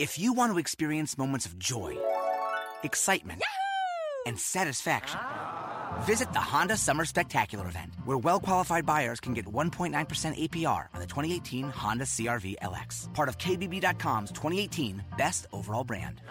[0.00, 1.94] If you want to experience moments of joy,
[2.82, 3.42] excitement,
[4.24, 5.20] and satisfaction,
[6.06, 11.00] visit the Honda Summer Spectacular event, where well qualified buyers can get 1.9% APR on
[11.00, 16.22] the 2018 Honda CRV LX, part of KBB.com's 2018 Best Overall Brand.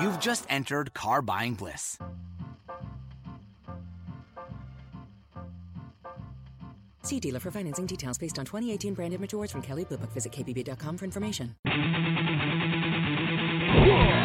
[0.00, 1.98] You've just entered car buying bliss.
[7.02, 10.14] See dealer for financing details based on 2018 brand image awards from Kelley Blue Book.
[10.14, 11.54] Visit kbb.com for information.
[13.76, 14.23] Are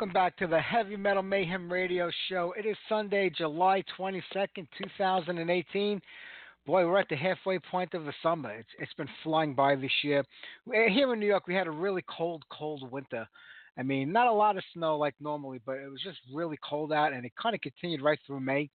[0.00, 2.54] welcome back to the Heavy Metal Mayhem Radio Show.
[2.58, 6.00] It is Sunday, July 22nd, 2018.
[6.64, 8.50] Boy, we're at the halfway point of the summer.
[8.50, 10.24] It's, it's been flying by this year.
[10.74, 13.28] Eh, here in New York, we had a really cold, cold winter.
[13.76, 16.94] I mean, not a lot of snow like normally, but it was just really cold
[16.94, 18.70] out, and it kind of continued right through May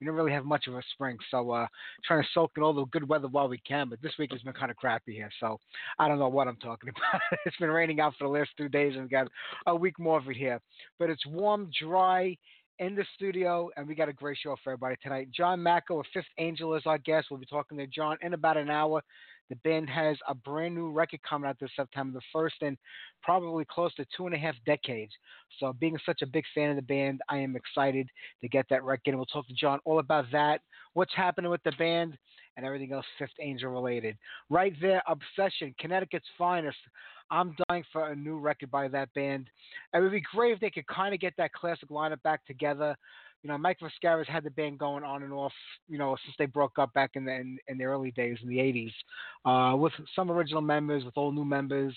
[0.00, 1.66] we don't really have much of a spring, so uh,
[2.04, 3.88] trying to soak in all the good weather while we can.
[3.88, 5.58] But this week has been kind of crappy here, so
[5.98, 7.20] I don't know what I'm talking about.
[7.44, 9.28] it's been raining out for the last two days, and we got
[9.66, 10.60] a week more of it here.
[10.98, 12.36] But it's warm, dry
[12.78, 15.28] in the studio, and we got a great show for everybody tonight.
[15.36, 17.26] John Macko of Fifth Angel is our guest.
[17.30, 19.02] We'll be talking to John in about an hour.
[19.50, 22.78] The band has a brand new record coming out this September, the first in
[23.22, 25.12] probably close to two and a half decades.
[25.58, 28.08] So, being such a big fan of the band, I am excited
[28.40, 29.08] to get that record.
[29.08, 30.60] And we'll talk to John all about that,
[30.94, 32.16] what's happening with the band,
[32.56, 34.16] and everything else Fifth Angel related.
[34.48, 36.78] Right there, Obsession, Connecticut's finest.
[37.30, 39.50] I'm dying for a new record by that band.
[39.94, 42.96] It would be great if they could kind of get that classic lineup back together
[43.42, 45.52] you know, Mike Vescera had the band going on and off,
[45.88, 48.48] you know, since they broke up back in the in, in the early days in
[48.48, 48.92] the '80s,
[49.44, 51.94] uh, with some original members, with all new members.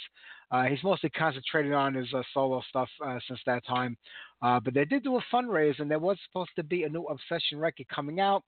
[0.52, 3.98] Uh, he's mostly concentrated on his uh, solo stuff uh, since that time,
[4.42, 7.04] uh, but they did do a fundraiser, and there was supposed to be a new
[7.04, 8.44] Obsession record coming out.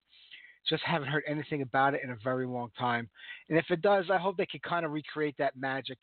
[0.70, 3.08] Just haven't heard anything about it in a very long time.
[3.50, 6.00] And if it does, I hope they can kind of recreate that magic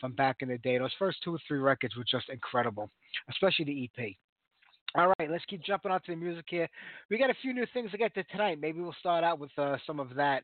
[0.00, 0.78] from back in the day.
[0.78, 2.90] Those first two or three records were just incredible,
[3.28, 4.16] especially the EP.
[4.96, 6.68] All right, let's keep jumping onto the music here.
[7.10, 8.58] We got a few new things to get to tonight.
[8.58, 10.42] Maybe we'll start out with uh, some of that.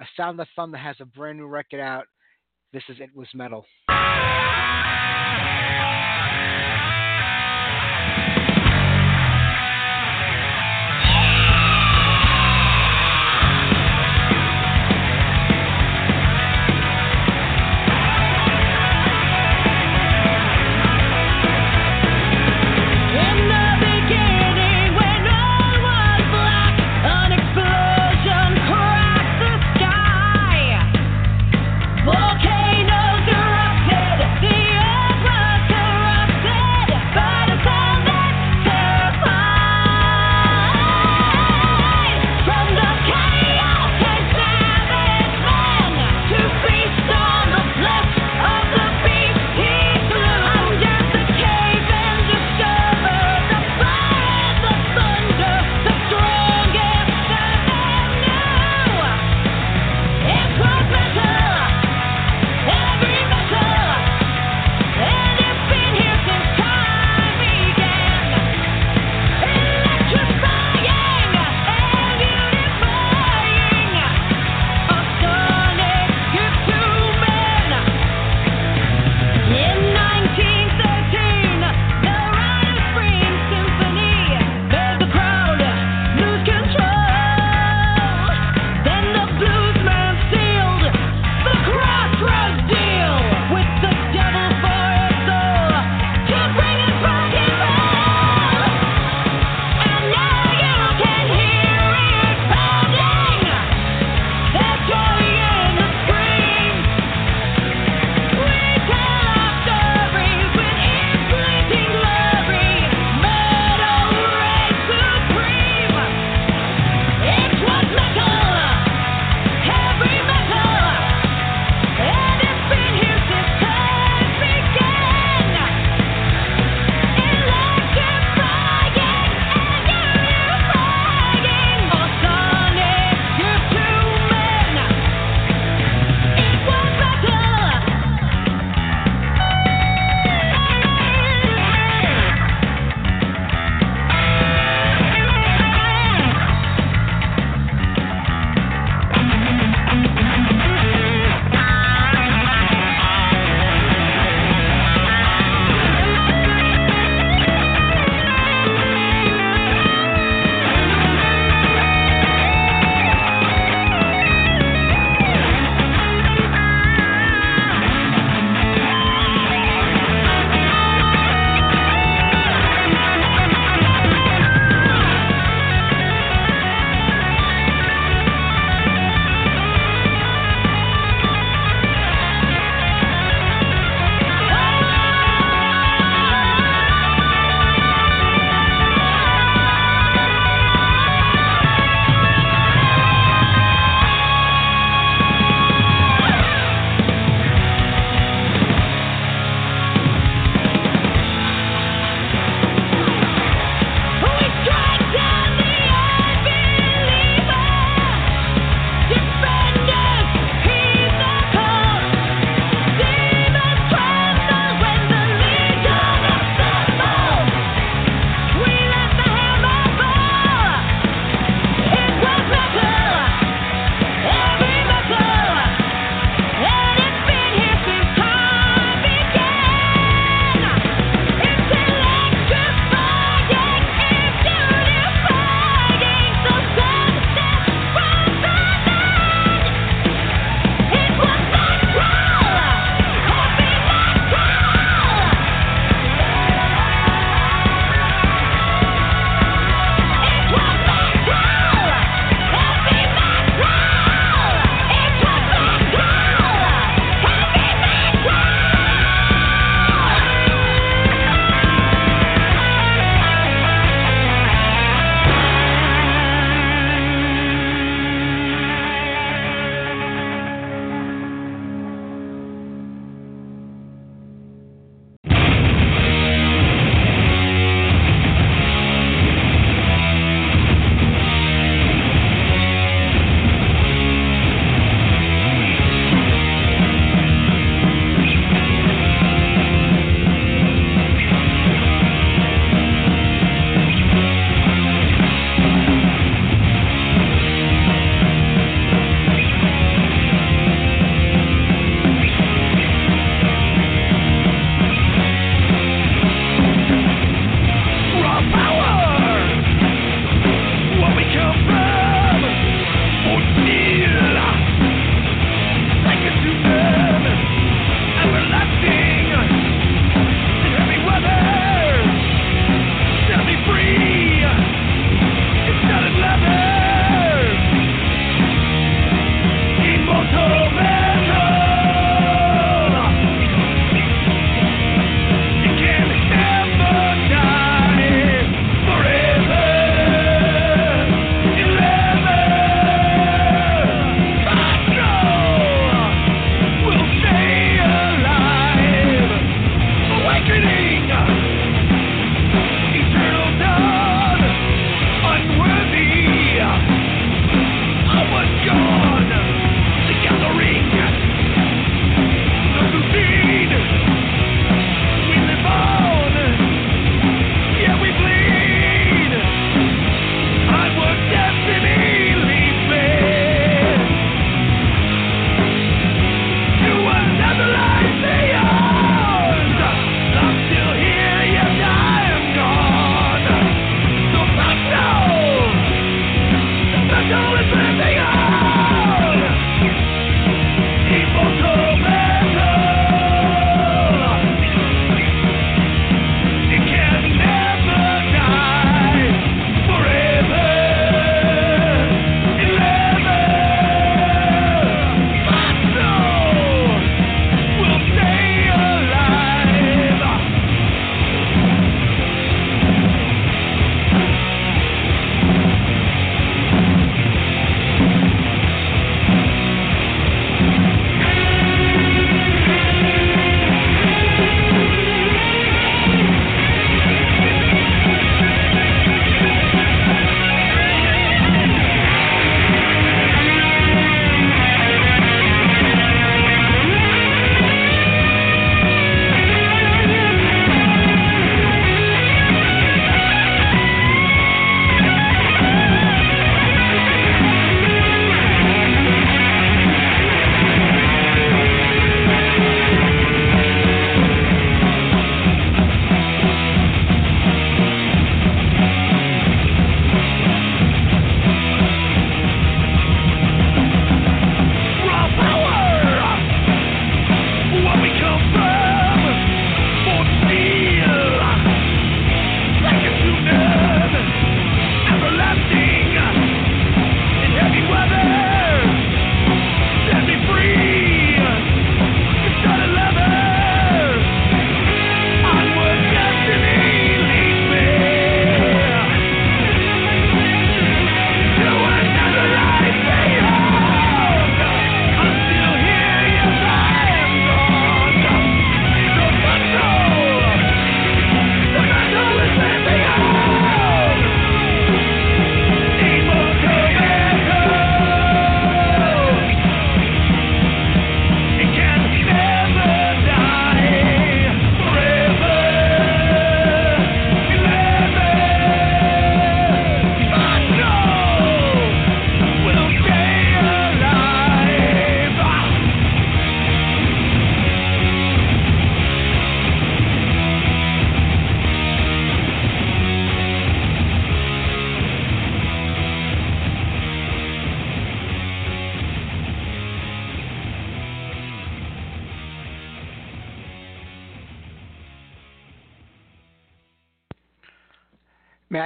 [0.00, 2.04] A Sound of Thunder has a brand new record out.
[2.72, 3.66] This is It Was Metal.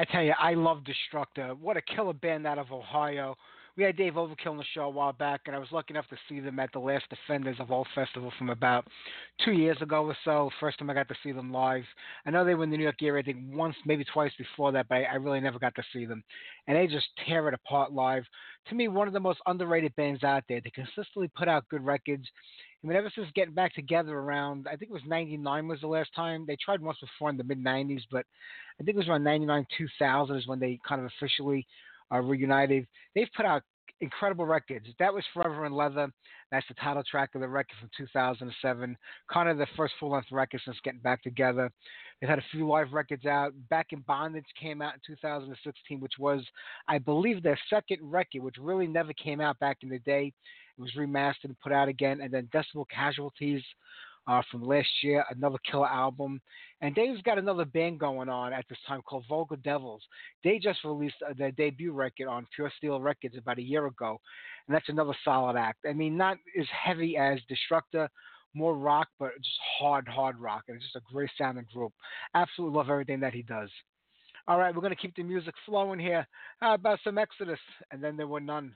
[0.02, 1.54] I tell you, I love Destructor.
[1.61, 3.37] What a killer band out of Ohio.
[3.76, 6.09] We had Dave Overkill on the show a while back, and I was lucky enough
[6.09, 8.85] to see them at the last Defenders of All Festival from about
[9.44, 10.50] two years ago or so.
[10.59, 11.85] First time I got to see them live.
[12.26, 14.73] I know they were in the New York area, I think once, maybe twice before
[14.73, 16.25] that, but I, I really never got to see them.
[16.66, 18.25] And they just tear it apart live.
[18.71, 20.61] To me, one of the most underrated bands out there.
[20.61, 22.26] They consistently put out good records.
[22.83, 25.87] I mean, ever since getting back together around, I think it was 99 was the
[25.87, 26.45] last time.
[26.47, 28.27] They tried once before in the mid 90s, but
[28.81, 31.67] I think it was around 99, 2000 is when they kind of officially
[32.12, 32.87] uh, reunited.
[33.15, 33.62] They've put out
[34.02, 34.87] incredible records.
[34.99, 36.12] That was Forever in Leather.
[36.50, 38.97] That's the title track of the record from 2007.
[39.32, 41.71] Kind of the first full length record since getting back together.
[42.21, 43.52] They've had a few live records out.
[43.71, 46.44] Back in Bondage came out in 2016, which was,
[46.88, 50.32] I believe, their second record, which really never came out back in the day.
[50.76, 52.21] It was remastered and put out again.
[52.21, 53.62] And then Decibel Casualties
[54.26, 56.41] uh, from last year, another killer album.
[56.81, 60.02] And Dave's got another band going on at this time called Vulgar Devils.
[60.43, 64.21] They just released uh, their debut record on Pure Steel Records about a year ago,
[64.67, 65.81] and that's another solid act.
[65.88, 68.09] I mean, not as heavy as Destructor,
[68.55, 70.64] more rock, but just hard, hard rock.
[70.69, 71.93] And it's just a great sounding group.
[72.35, 73.71] Absolutely love everything that he does.
[74.49, 76.26] All right, we're going to keep the music flowing here.
[76.61, 77.61] How about some Exodus?
[77.93, 78.75] And then there were none.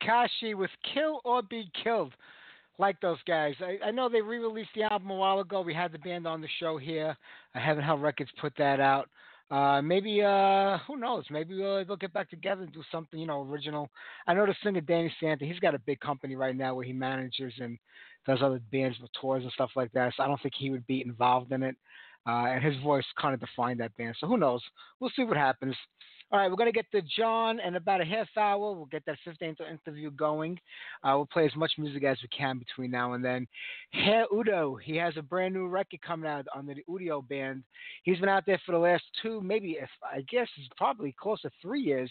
[0.00, 2.12] Right, Tekashi with Kill or Be Killed.
[2.78, 3.54] Like those guys.
[3.60, 5.60] I, I know they re released the album a while ago.
[5.60, 7.16] We had the band on the show here.
[7.54, 9.08] I haven't Hell Records put that out.
[9.50, 11.24] Uh, maybe, uh, who knows?
[11.30, 13.90] Maybe we'll, they'll get back together and do something, you know, original.
[14.26, 16.94] I know the singer Danny Stanton, he's got a big company right now where he
[16.94, 17.78] manages and
[18.26, 20.14] does other bands with tours and stuff like that.
[20.16, 21.76] So I don't think he would be involved in it.
[22.26, 24.16] Uh, and his voice kind of defined that band.
[24.18, 24.62] So who knows?
[25.00, 25.76] We'll see what happens.
[26.32, 28.72] All right, we're going to get to John in about a half hour.
[28.72, 30.58] We'll get that Fifth Angel interview going.
[31.04, 33.46] Uh, we'll play as much music as we can between now and then.
[33.90, 37.20] Herr Udo, he has a brand new record coming out on the U.D.O.
[37.20, 37.64] band.
[38.04, 41.42] He's been out there for the last two, maybe, if, I guess, it's probably close
[41.42, 42.10] to three years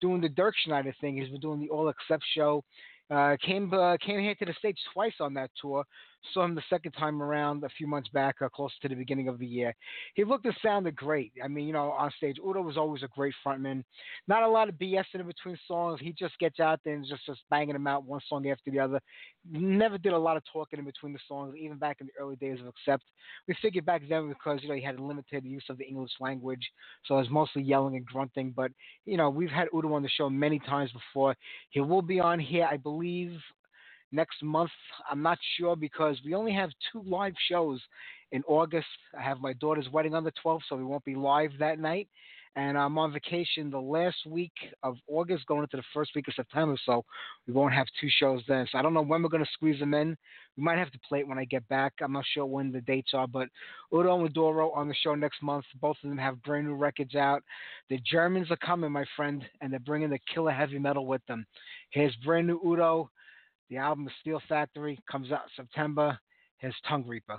[0.00, 1.18] doing the Dirk Schneider thing.
[1.18, 2.64] He's been doing the All Accept show.
[3.10, 5.84] Uh, came uh, came here to the states twice on that tour.
[6.32, 9.28] Saw him the second time around a few months back, uh, close to the beginning
[9.28, 9.74] of the year.
[10.14, 11.32] He looked and sounded great.
[11.42, 13.84] I mean, you know, on stage, Udo was always a great frontman.
[14.26, 16.00] Not a lot of BS in between songs.
[16.02, 18.78] He just gets out there and just just banging them out one song after the
[18.78, 19.00] other.
[19.50, 22.36] Never did a lot of talking in between the songs, even back in the early
[22.36, 23.04] days of Accept.
[23.46, 26.12] We figured back then because you know he had a limited use of the English
[26.20, 26.66] language,
[27.04, 28.52] so it was mostly yelling and grunting.
[28.54, 28.72] But
[29.06, 31.36] you know, we've had Udo on the show many times before.
[31.70, 33.38] He will be on here, I believe,
[34.12, 34.70] next month.
[35.10, 37.80] I'm not sure because we only have two live shows
[38.32, 38.86] in August.
[39.18, 42.08] I have my daughter's wedding on the 12th, so we won't be live that night.
[42.56, 46.34] And I'm on vacation the last week of August, going into the first week of
[46.34, 47.04] September, so
[47.46, 48.66] we won't have two shows then.
[48.72, 50.16] So I don't know when we're going to squeeze them in.
[50.56, 51.92] We might have to play it when I get back.
[52.02, 53.48] I'm not sure when the dates are, but
[53.94, 55.66] Udo and Maduro on the show next month.
[55.80, 57.44] Both of them have brand new records out.
[57.90, 61.46] The Germans are coming, my friend, and they're bringing the killer heavy metal with them.
[61.90, 63.08] Here's brand new Udo.
[63.70, 66.18] The album Steel Factory comes out September.
[66.58, 67.38] His Tongue Reaper.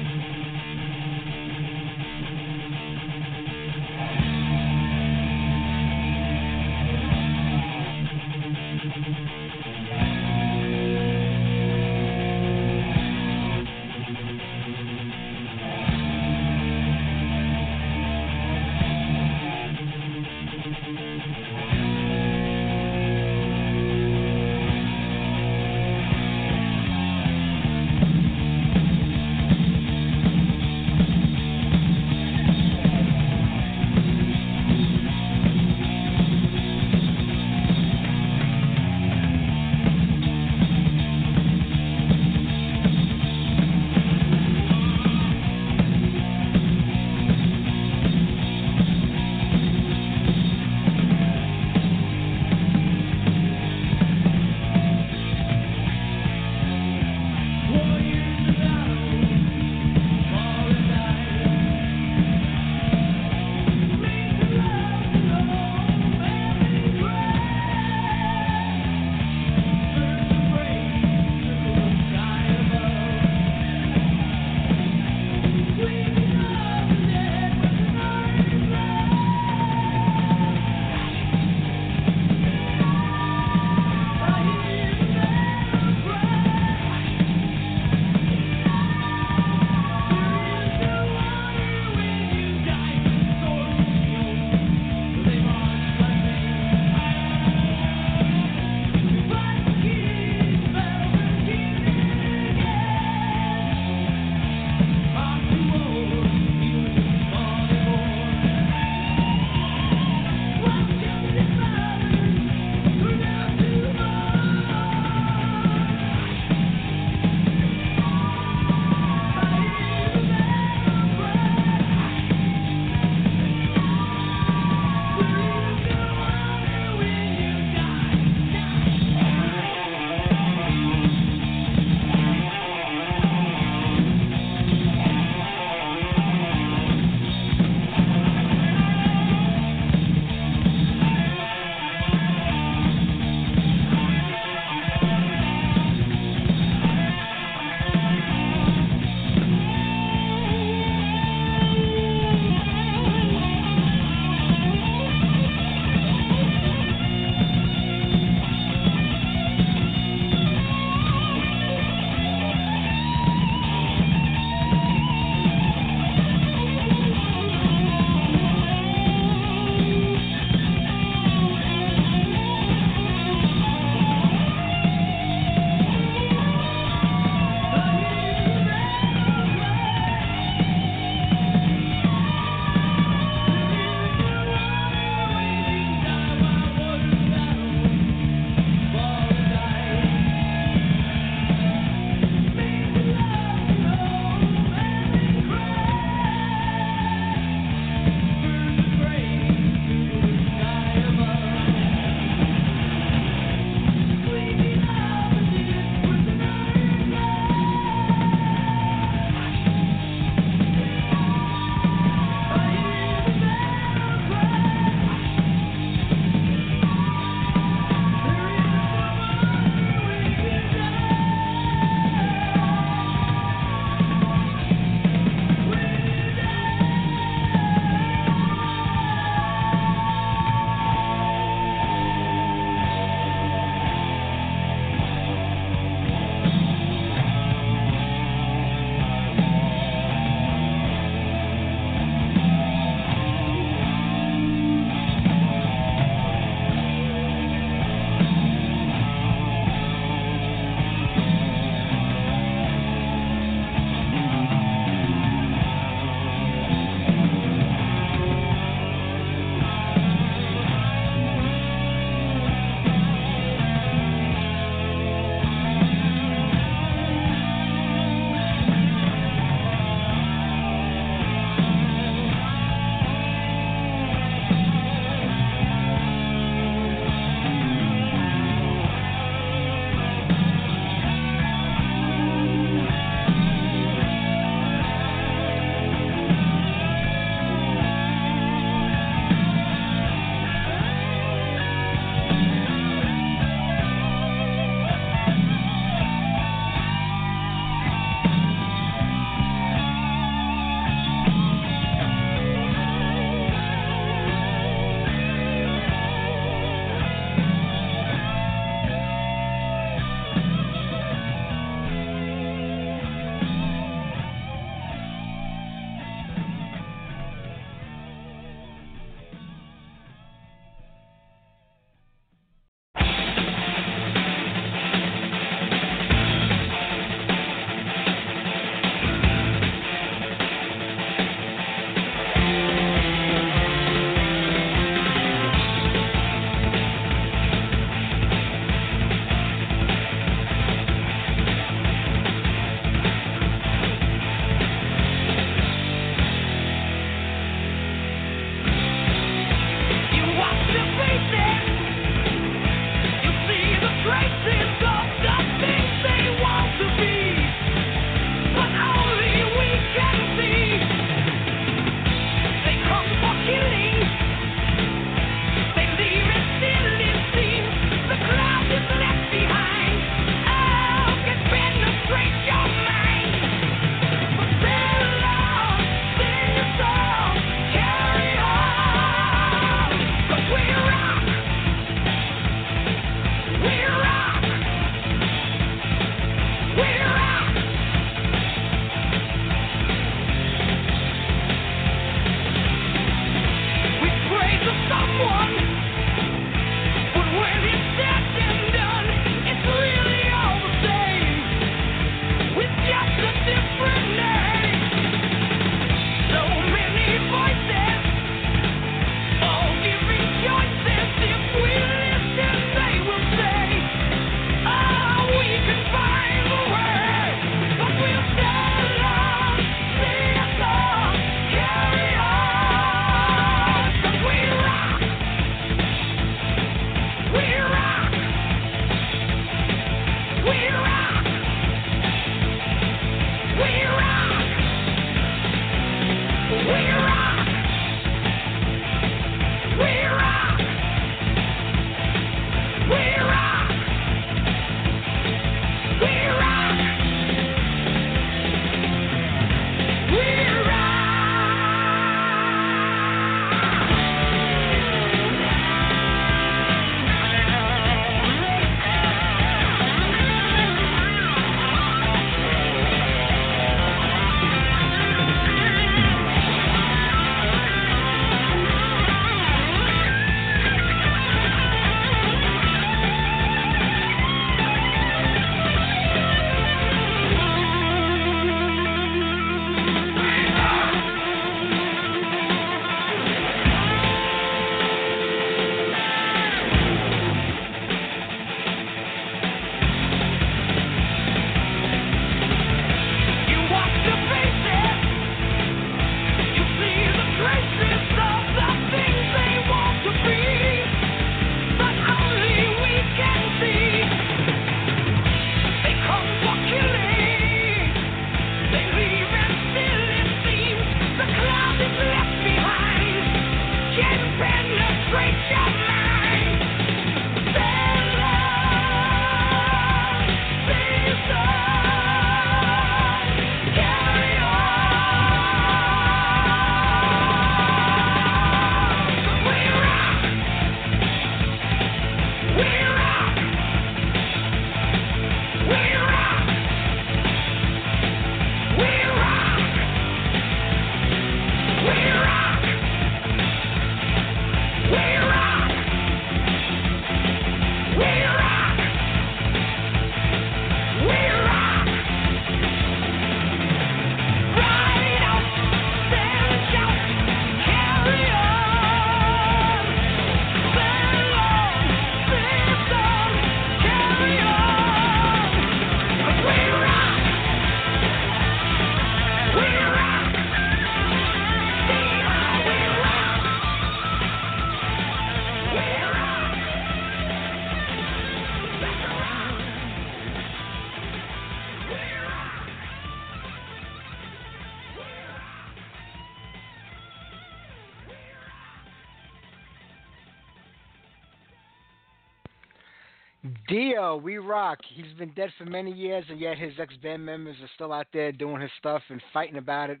[593.68, 594.78] Dio, we rock.
[594.94, 598.06] He's been dead for many years, and yet his ex band members are still out
[598.12, 600.00] there doing his stuff and fighting about it.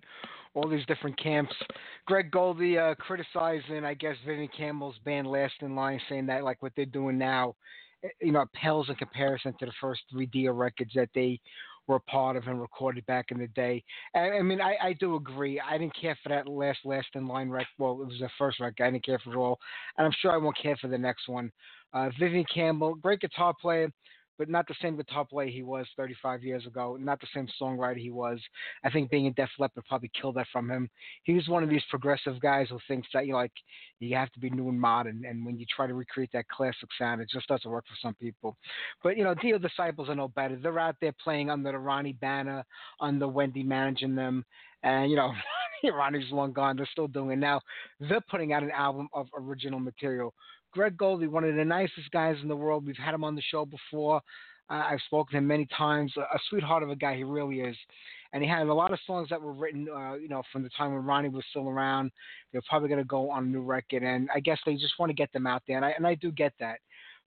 [0.54, 1.54] All these different camps.
[2.06, 6.62] Craig Goldy uh, criticizing, I guess, Vivian Campbell's band Last in Line, saying that like
[6.62, 7.56] what they're doing now,
[8.04, 11.40] eh, you know, pales in comparison to the first three Dio records that they
[11.86, 13.82] were part of and recorded back in the day.
[14.14, 15.60] I, I mean, I, I do agree.
[15.60, 17.66] I didn't care for that last Last in Line record.
[17.78, 18.84] Well, it was the first record.
[18.84, 19.58] I didn't care for it all,
[19.98, 21.50] and I'm sure I won't care for the next one.
[21.92, 23.92] Uh, Vivian Campbell, great guitar player,
[24.38, 26.96] but not the same guitar player he was 35 years ago.
[27.00, 28.40] Not the same songwriter he was.
[28.84, 30.88] I think being in Def Leppard probably killed that from him.
[31.24, 33.52] He was one of these progressive guys who thinks that you like
[34.00, 36.88] you have to be new and modern, and when you try to recreate that classic
[36.98, 38.56] sound, it just doesn't work for some people.
[39.02, 40.56] But you know, Dio disciples are no better.
[40.56, 42.64] They're out there playing under the Ronnie banner,
[43.00, 44.44] under Wendy managing them,
[44.82, 45.32] and you know.
[45.92, 46.76] Ronnie's long gone.
[46.76, 47.60] They're still doing it now.
[48.00, 50.32] They're putting out an album of original material
[50.74, 52.84] Craig Goldy, one of the nicest guys in the world.
[52.84, 54.20] We've had him on the show before.
[54.68, 56.12] Uh, I've spoken to him many times.
[56.16, 57.76] A, a, sweetheart of a guy, he really is.
[58.32, 60.70] And he had a lot of songs that were written, uh, you know, from the
[60.70, 62.10] time when Ronnie was still around.
[62.50, 65.10] They're probably going to go on a new record, and I guess they just want
[65.10, 66.78] to get them out there, and I and I do get that.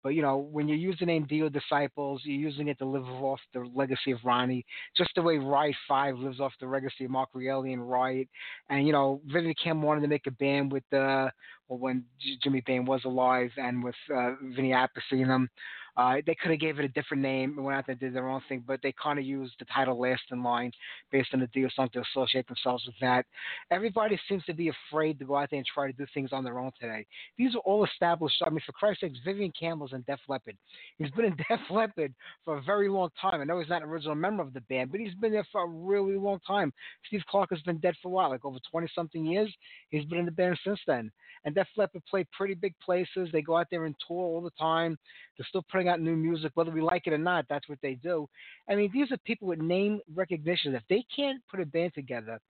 [0.04, 3.06] But you know, when you use the name Dio Disciples, you're using it to live
[3.06, 7.10] off the legacy of Ronnie, just the way Riot Five lives off the legacy of
[7.10, 8.28] Mark Reale and Riot.
[8.68, 11.30] And you know, Vivian Kim wanted to make a band with uh,
[11.68, 12.04] well, when
[12.42, 15.48] Jimmy Bain was alive and with uh, Vinny Appice in them.
[15.96, 18.14] Uh, they could have gave it a different name and went out there and did
[18.14, 20.72] their own thing, but they kind of used the title Last in Line
[21.12, 23.24] based on the deal, something to associate themselves with that.
[23.70, 26.42] Everybody seems to be afraid to go out there and try to do things on
[26.42, 27.06] their own today.
[27.38, 28.42] These are all established.
[28.44, 30.56] I mean, for Christ's sakes, Vivian Campbell's in Def Leppard.
[30.98, 32.12] He's been in Def Leppard
[32.44, 33.40] for a very long time.
[33.40, 35.62] I know he's not an original member of the band, but he's been there for
[35.62, 36.72] a really long time.
[37.06, 39.52] Steve Clark has been dead for a while, like over 20 something years.
[39.90, 41.10] He's been in the band since then.
[41.44, 43.28] And Def Leppard play pretty big places.
[43.32, 44.98] They go out there and tour all the time.
[45.36, 47.46] They're still putting out new music, whether we like it or not.
[47.48, 48.28] That's what they do.
[48.68, 50.74] I mean, these are people with name recognition.
[50.74, 52.40] If they can't put a band together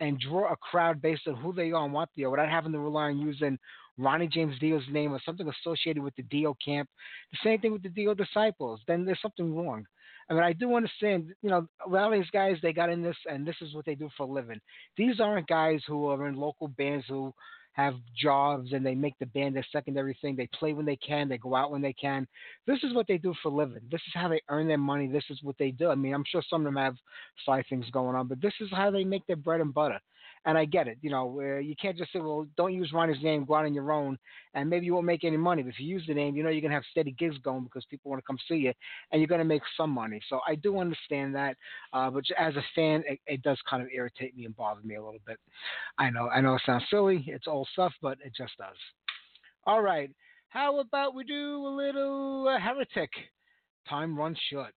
[0.00, 2.72] and draw a crowd based on who they are and what they are, without having
[2.72, 3.58] to rely on using
[3.98, 6.88] Ronnie James Dio's name or something associated with the Dio camp,
[7.32, 9.84] the same thing with the Dio disciples, then there's something wrong.
[10.30, 13.02] I mean, I do understand, you know, a lot of these guys, they got in
[13.02, 14.60] this and this is what they do for a living.
[14.96, 17.32] These aren't guys who are in local bands who
[17.78, 20.34] have jobs and they make the band their secondary thing.
[20.34, 22.26] They play when they can, they go out when they can.
[22.66, 23.82] This is what they do for a living.
[23.88, 25.06] This is how they earn their money.
[25.06, 25.88] This is what they do.
[25.88, 26.96] I mean, I'm sure some of them have
[27.46, 30.00] side things going on, but this is how they make their bread and butter.
[30.46, 30.98] And I get it.
[31.02, 33.74] You know, uh, you can't just say, well, don't use Ronnie's name, go out on
[33.74, 34.18] your own,
[34.54, 35.62] and maybe you won't make any money.
[35.62, 37.64] But if you use the name, you know you're going to have steady gigs going
[37.64, 38.72] because people want to come see you,
[39.12, 40.20] and you're going to make some money.
[40.28, 41.56] So I do understand that.
[41.92, 44.96] Uh, but as a fan, it, it does kind of irritate me and bother me
[44.96, 45.38] a little bit.
[45.98, 47.24] I know, I know it sounds silly.
[47.26, 48.76] It's old stuff, but it just does.
[49.66, 50.10] All right.
[50.48, 53.10] How about we do a little uh, heretic?
[53.88, 54.72] Time runs short.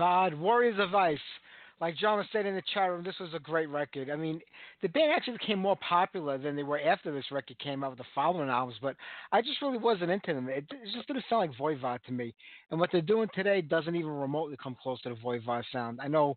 [0.00, 1.18] Voivod, Warriors of Ice.
[1.80, 4.10] Like John was saying in the chat room, this was a great record.
[4.10, 4.40] I mean,
[4.82, 7.98] the band actually became more popular than they were after this record came out with
[7.98, 8.96] the following albums, but
[9.32, 10.48] I just really wasn't into them.
[10.50, 12.34] It, it just didn't sound like Voivod to me.
[12.70, 16.00] And what they're doing today doesn't even remotely come close to the Voivod sound.
[16.02, 16.36] I know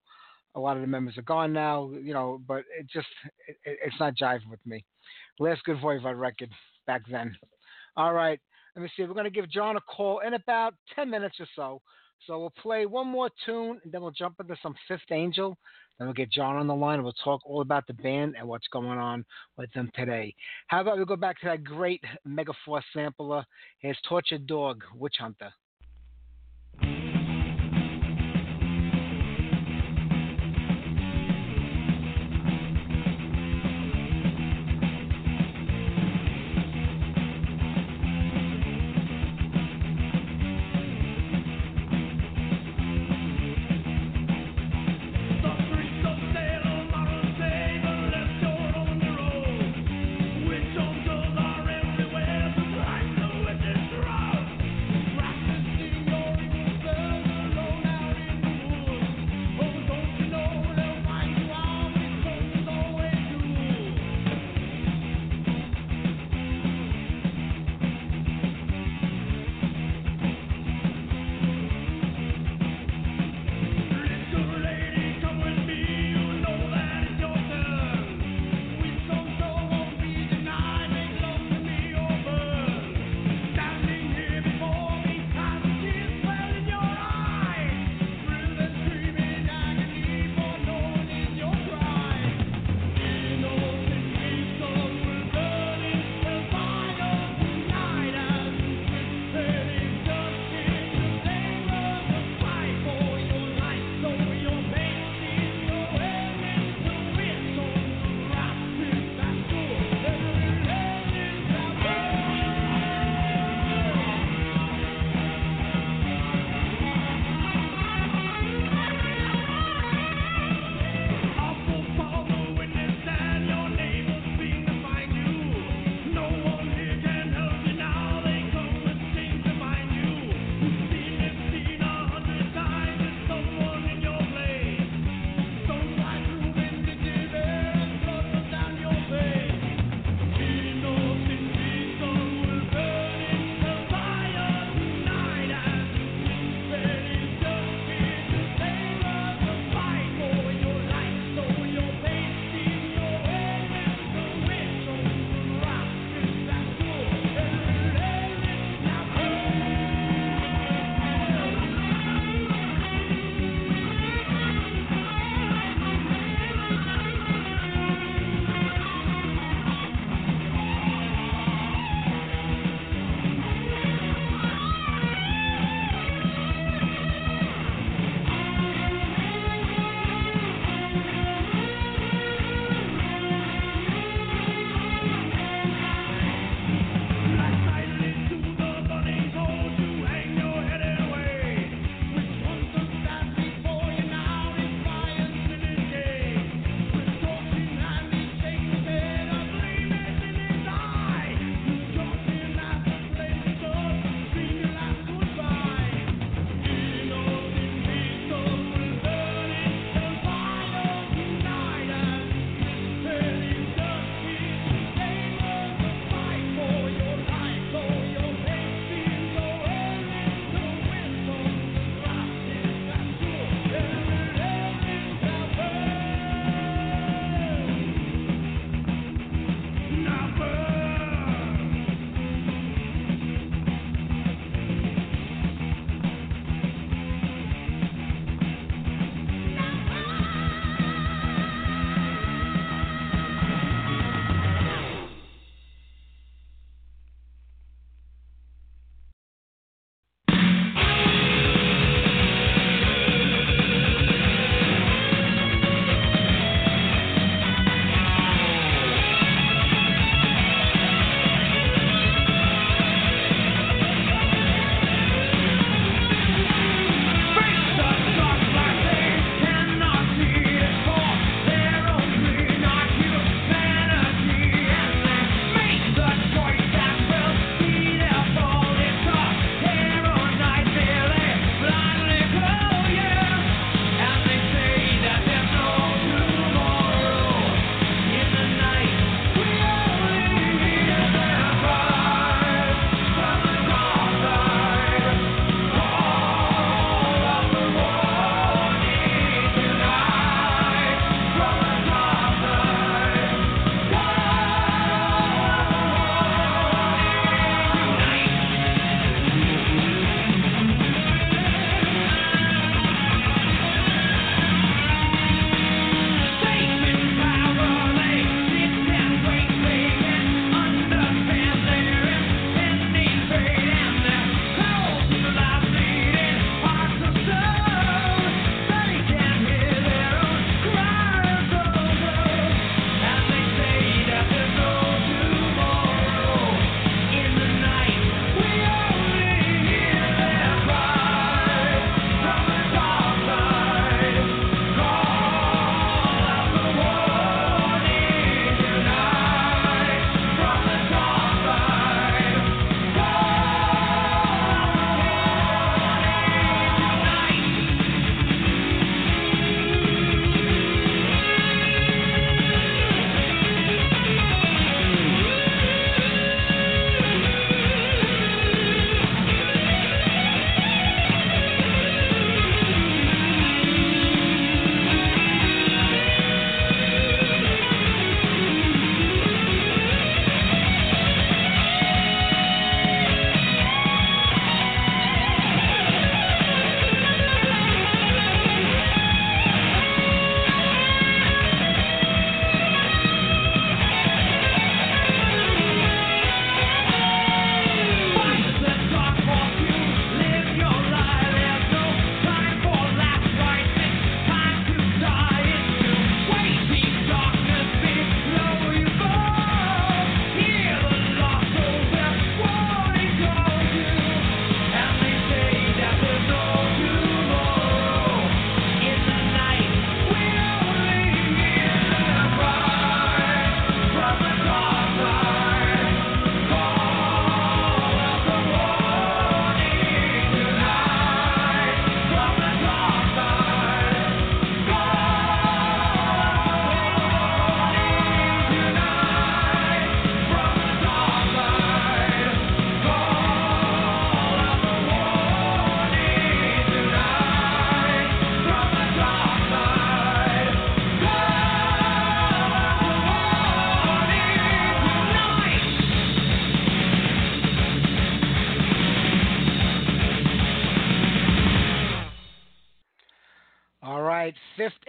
[0.56, 3.08] a lot of the members are gone now, you know, but it just,
[3.48, 4.86] it, it's not jiving with me.
[5.40, 6.52] Last good Voivod record
[6.88, 7.36] back then.
[7.98, 8.40] All right.
[8.78, 9.04] Let me see.
[9.04, 11.82] We're going to give John a call in about 10 minutes or so.
[12.26, 15.58] So we'll play one more tune, and then we'll jump into some Fifth Angel.
[15.98, 18.48] Then we'll get John on the line, and we'll talk all about the band and
[18.48, 19.26] what's going on
[19.58, 20.34] with them today.
[20.68, 23.46] How about we go back to that great Megaforce sampler?
[23.80, 25.52] Here's Tortured Dog, Witch Hunter.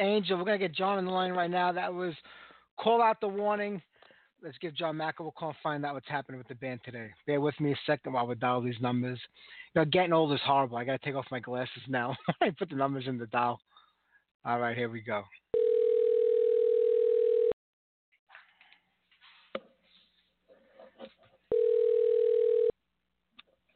[0.05, 0.37] Angel.
[0.39, 1.73] We're gonna get John on the line right now.
[1.73, 2.15] That was
[2.79, 3.83] call out the warning.
[4.43, 7.09] Let's give John Macko a call and find out what's happening with the band today.
[7.27, 9.18] Bear with me a second while we dial these numbers.
[9.75, 10.76] You know, getting old is horrible.
[10.76, 12.14] I gotta take off my glasses now.
[12.43, 13.59] I put the numbers in the dial.
[14.45, 15.22] All right, here we go.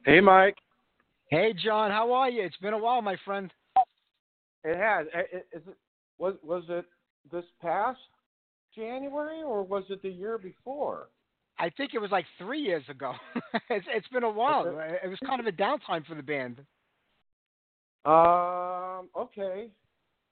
[0.04, 0.56] Hey, Mike.
[1.30, 2.42] Hey, John, how are you?
[2.42, 3.52] It's been a while, my friend.
[4.64, 5.06] It has.
[5.52, 5.76] Is it
[6.18, 6.84] was was it
[7.30, 7.98] this past
[8.74, 11.08] January or was it the year before?
[11.58, 13.14] I think it was like three years ago.
[13.70, 14.66] it's, it's been a while.
[15.02, 16.60] It was kind of a downtime for the band.
[18.04, 19.08] Um.
[19.16, 19.68] Okay.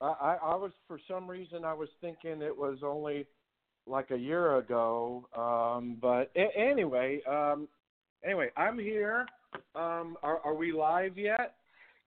[0.00, 3.26] I, I I was for some reason I was thinking it was only
[3.86, 5.26] like a year ago.
[5.36, 5.96] Um.
[6.00, 7.20] But a- anyway.
[7.28, 7.68] Um.
[8.24, 9.26] Anyway, I'm here.
[9.74, 10.16] Um.
[10.22, 11.54] Are Are we live yet?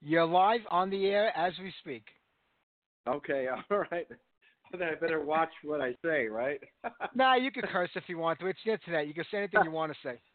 [0.02, 2.06] You're live on the air as we speak.
[3.08, 3.48] Okay.
[3.72, 4.08] All right.
[4.72, 6.60] Then I better watch what I say, right?
[7.16, 8.48] nah, you can curse if you want to.
[8.48, 9.08] It's the internet.
[9.08, 10.20] You can say anything you want to say.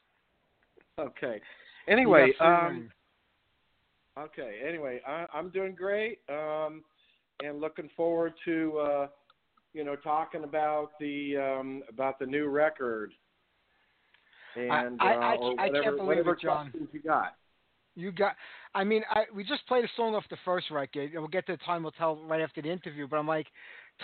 [1.01, 1.41] Okay.
[1.89, 2.91] Anyway, You got free um,
[4.17, 4.61] okay.
[4.65, 6.85] Anyway, I, I'm doing great, um,
[7.43, 9.07] and looking forward to uh,
[9.73, 13.13] you know talking about the um, about the new record
[14.57, 16.73] and I- uh, I- or I can't whatever, believe whatever it, John.
[16.93, 17.35] you got.
[17.97, 18.35] You got.
[18.75, 21.47] I mean, I we just played a song off the first record, and we'll get
[21.47, 23.07] to time will tell right after the interview.
[23.07, 23.47] But I'm like,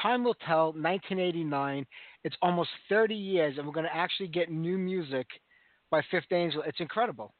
[0.00, 0.66] time will tell.
[0.66, 1.86] 1989.
[2.22, 5.26] It's almost 30 years, and we're going to actually get new music
[5.90, 6.62] by Fifth Angel.
[6.66, 7.34] It's incredible.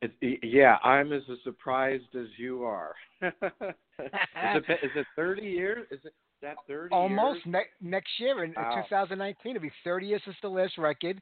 [0.00, 0.12] It,
[0.42, 2.94] yeah, I'm as surprised as you are.
[3.22, 3.32] is,
[4.32, 5.86] it, is it 30 years?
[5.90, 6.12] Is it
[6.42, 7.64] that 30 Almost years?
[7.82, 8.82] ne- next year in Wow.
[8.88, 11.20] 2019, it'll be 30 years since the last record.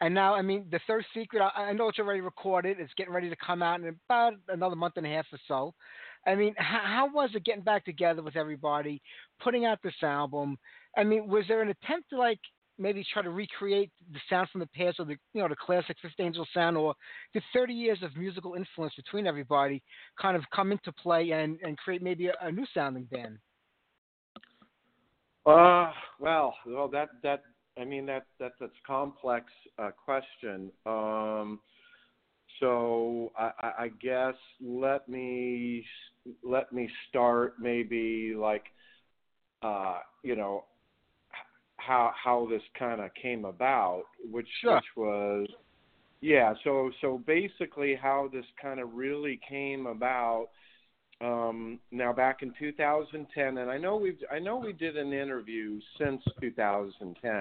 [0.00, 1.40] And now, I mean, the third secret.
[1.42, 2.78] I, I know it's already recorded.
[2.80, 5.74] It's getting ready to come out in about another month and a half or so.
[6.26, 9.00] I mean, how, how was it getting back together with everybody,
[9.40, 10.58] putting out this album?
[10.96, 12.40] I mean, was there an attempt to like
[12.78, 15.96] maybe try to recreate the sound from the past or the you know the classic
[16.00, 16.94] Fifth Angel sound, or
[17.32, 19.82] did 30 years of musical influence between everybody
[20.20, 23.38] kind of come into play and and create maybe a, a new sounding band?
[25.48, 27.42] Uh, well, well, that that
[27.80, 29.46] I mean that that that's a complex
[29.78, 30.70] uh, question.
[30.84, 31.60] Um,
[32.60, 35.84] so I, I guess let me
[36.42, 38.64] let me start maybe like
[39.62, 40.64] uh, you know
[41.76, 44.74] how how this kind of came about, which Sure.
[44.76, 45.48] which was
[46.20, 46.52] yeah.
[46.62, 50.48] So so basically how this kind of really came about
[51.20, 55.80] um, now back in 2010, and I know we've I know we did an interview
[55.98, 57.32] since 2010.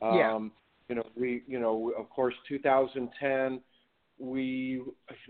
[0.00, 0.48] Um, Yeah.
[0.88, 3.60] You know, we you know of course 2010
[4.18, 4.82] we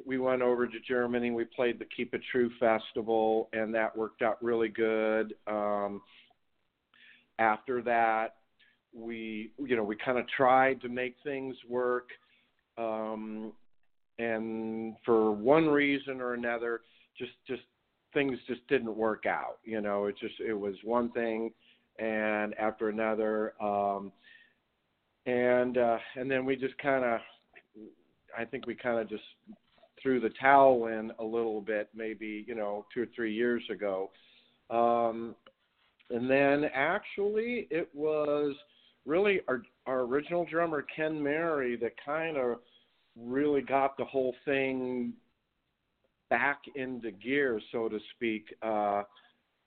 [0.04, 1.30] we went over to Germany.
[1.30, 5.34] We played the Keep It True festival, and that worked out really good.
[5.46, 6.02] Um,
[7.38, 8.36] after that,
[8.92, 12.08] we you know we kind of tried to make things work,
[12.76, 13.52] um,
[14.18, 16.82] and for one reason or another,
[17.18, 17.62] just just
[18.12, 19.58] things just didn't work out.
[19.64, 21.50] You know, it just it was one thing,
[21.98, 24.12] and after another, um,
[25.26, 27.20] and uh, and then we just kind of,
[28.36, 29.24] I think we kind of just
[30.02, 34.10] threw the towel in a little bit, maybe you know two or three years ago.
[34.70, 35.34] Um,
[36.10, 38.54] and then actually, it was
[39.06, 42.58] really our our original drummer Ken Mary that kind of
[43.16, 45.12] really got the whole thing
[46.32, 48.46] back into gear, so to speak.
[48.62, 49.02] Uh,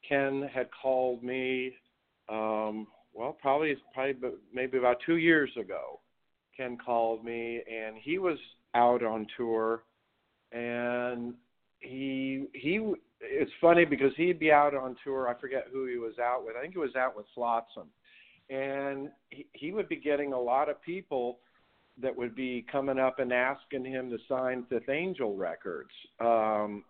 [0.09, 1.73] Ken had called me,
[2.27, 4.15] um, well, probably probably
[4.51, 5.99] maybe about two years ago.
[6.57, 8.39] Ken called me, and he was
[8.73, 9.83] out on tour,
[10.51, 11.35] and
[11.81, 12.93] he he.
[13.21, 15.29] It's funny because he'd be out on tour.
[15.29, 16.55] I forget who he was out with.
[16.57, 17.89] I think he was out with Flotsam,
[18.49, 21.37] and he, he would be getting a lot of people
[22.01, 25.91] that would be coming up and asking him to sign Fifth Angel records.
[26.19, 26.83] Um,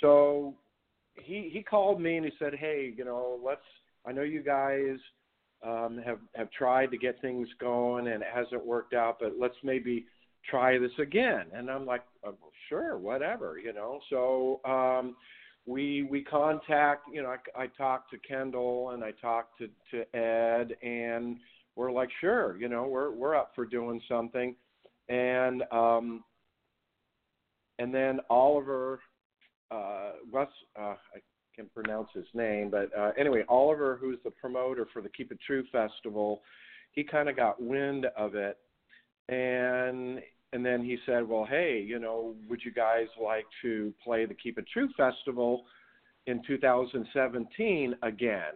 [0.00, 0.54] so
[1.14, 3.60] he he called me and he said, "Hey, you know, let's.
[4.04, 4.96] I know you guys
[5.64, 9.54] um, have have tried to get things going and it hasn't worked out, but let's
[9.62, 10.06] maybe
[10.48, 12.34] try this again." And I'm like, oh,
[12.68, 14.00] "Sure, whatever," you know.
[14.08, 15.16] So um,
[15.66, 17.04] we we contact.
[17.12, 21.36] You know, I, I talked to Kendall and I talked to to Ed and
[21.76, 24.54] we're like, sure, you know, we're we're up for doing something,
[25.08, 26.24] and um,
[27.78, 29.00] and then Oliver,
[29.70, 31.20] uh, Wes, uh, I
[31.56, 35.38] can't pronounce his name, but uh, anyway, Oliver, who's the promoter for the Keep It
[35.46, 36.42] True festival,
[36.92, 38.58] he kind of got wind of it,
[39.28, 40.20] and
[40.54, 44.34] and then he said, well, hey, you know, would you guys like to play the
[44.34, 45.64] Keep It True festival?
[46.26, 48.54] in 2017 again.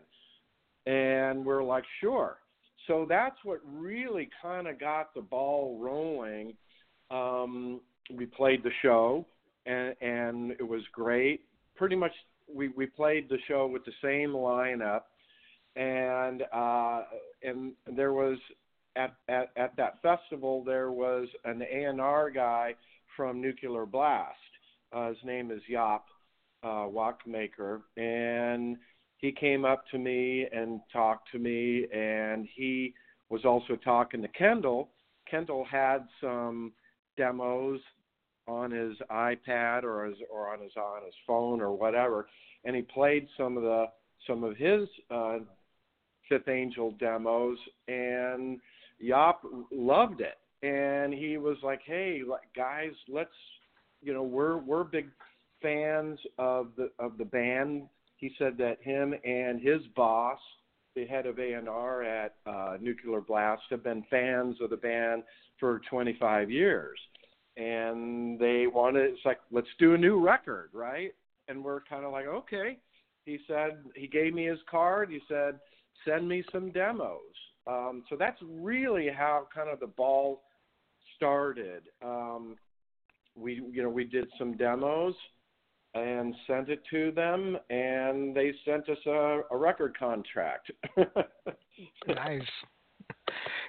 [0.87, 2.39] And we're like, sure.
[2.87, 6.55] So that's what really kind of got the ball rolling.
[7.11, 7.81] Um,
[8.15, 9.27] we played the show,
[9.65, 11.43] and, and it was great.
[11.75, 12.13] Pretty much,
[12.53, 15.03] we, we played the show with the same lineup,
[15.75, 17.03] and uh,
[17.43, 18.39] and there was
[18.97, 22.75] at, at at that festival there was an A and R guy
[23.17, 24.37] from Nuclear Blast.
[24.93, 26.01] Uh, his name is Jaap
[26.63, 28.77] uh, Wagemaker, and
[29.27, 32.95] he came up to me and talked to me, and he
[33.29, 34.91] was also talking to Kendall.
[35.29, 36.73] Kendall had some
[37.17, 37.81] demos
[38.47, 42.29] on his iPad or his or on his on his phone or whatever,
[42.65, 43.87] and he played some of the
[44.29, 45.39] some of his uh,
[46.29, 47.59] Fifth Angel demos,
[47.89, 48.61] and
[49.05, 49.39] Jaap
[49.73, 52.23] loved it, and he was like, "Hey,
[52.55, 53.31] guys, let's,
[54.03, 55.09] you know, we're we're big
[55.61, 60.39] fans of the of the band." He said that him and his boss,
[60.95, 65.23] the head of A&R at uh, Nuclear Blast, have been fans of the band
[65.61, 66.99] for 25 years,
[67.57, 69.11] and they wanted.
[69.11, 71.15] It's like, let's do a new record, right?
[71.49, 72.79] And we're kind of like, okay.
[73.25, 75.11] He said he gave me his card.
[75.11, 75.59] He said,
[76.07, 77.21] send me some demos.
[77.67, 80.43] Um, so that's really how kind of the ball
[81.17, 81.83] started.
[82.05, 82.57] Um,
[83.35, 85.15] we you know we did some demos
[85.97, 90.71] and sent it to them, and they sent us a, a record contract.
[92.09, 92.43] nice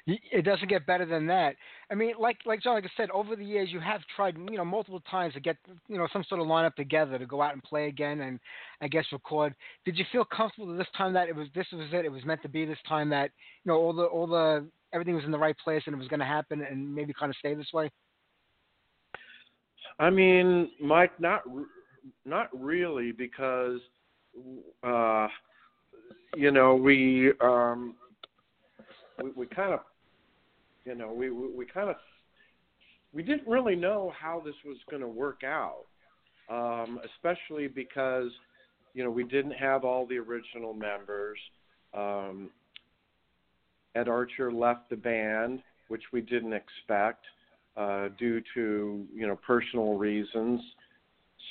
[0.07, 1.55] it doesn't get better than that.
[1.91, 4.57] I mean, like like John, like I said, over the years you have tried, you
[4.57, 7.53] know, multiple times to get, you know, some sort of lineup together to go out
[7.53, 8.39] and play again, and
[8.81, 9.53] I guess record.
[9.83, 12.05] Did you feel comfortable this time that it was this was it?
[12.05, 13.31] It was meant to be this time that
[13.65, 16.07] you know all the all the everything was in the right place and it was
[16.07, 17.91] going to happen and maybe kind of stay this way.
[19.99, 21.41] I mean, Mike, not
[22.25, 23.79] not really because
[24.84, 25.27] uh,
[26.35, 27.95] you know we um,
[29.21, 29.81] we, we kind of
[30.88, 31.97] you know, we we, we kind of
[33.13, 35.85] we didn't really know how this was going to work out,
[36.49, 38.31] um, especially because
[38.93, 41.38] you know we didn't have all the original members.
[41.93, 42.49] Um,
[43.95, 47.25] Ed Archer left the band, which we didn't expect
[47.75, 50.61] uh, due to you know personal reasons.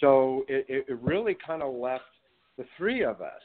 [0.01, 2.05] So it, it really kind of left
[2.59, 3.43] the three of us,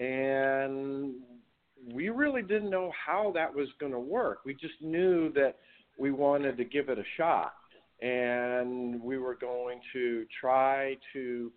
[0.00, 1.14] and
[1.92, 4.38] we really didn't know how that was going to work.
[4.44, 5.56] We just knew that
[5.98, 7.54] we wanted to give it a shot,
[8.00, 11.52] and we were going to try to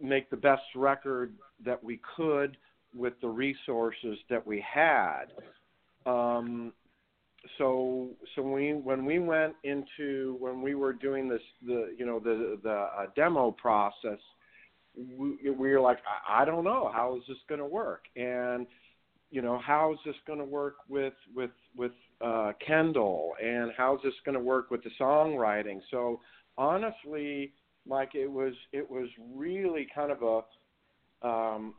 [0.00, 2.56] make the best record that we could
[2.94, 5.26] with the resources that we had.
[6.06, 6.72] Um,
[7.58, 12.18] so so we when we went into when we were doing this the you know
[12.18, 14.18] the the uh, demo process
[14.96, 15.98] we, we were like
[16.28, 18.66] I, I don't know how is this going to work and
[19.30, 21.92] you know, how is this going to work with with with
[22.24, 25.80] uh, Kendall, and how's this going to work with the songwriting?
[25.90, 26.20] So
[26.56, 27.52] honestly,
[27.88, 31.74] like it was it was really kind of a um,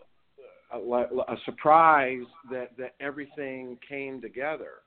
[0.73, 4.81] a, a surprise that that everything came together.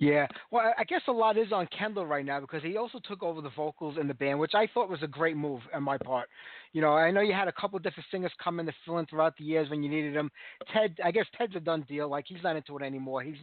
[0.00, 3.22] Yeah, well, I guess a lot is on Kendall right now because he also took
[3.22, 5.98] over the vocals in the band, which I thought was a great move on my
[5.98, 6.26] part.
[6.72, 8.96] You know, I know you had a couple of different singers come in to fill
[8.96, 10.30] in throughout the years when you needed them.
[10.72, 12.08] Ted, I guess Ted's a done deal.
[12.08, 13.22] Like he's not into it anymore.
[13.22, 13.34] He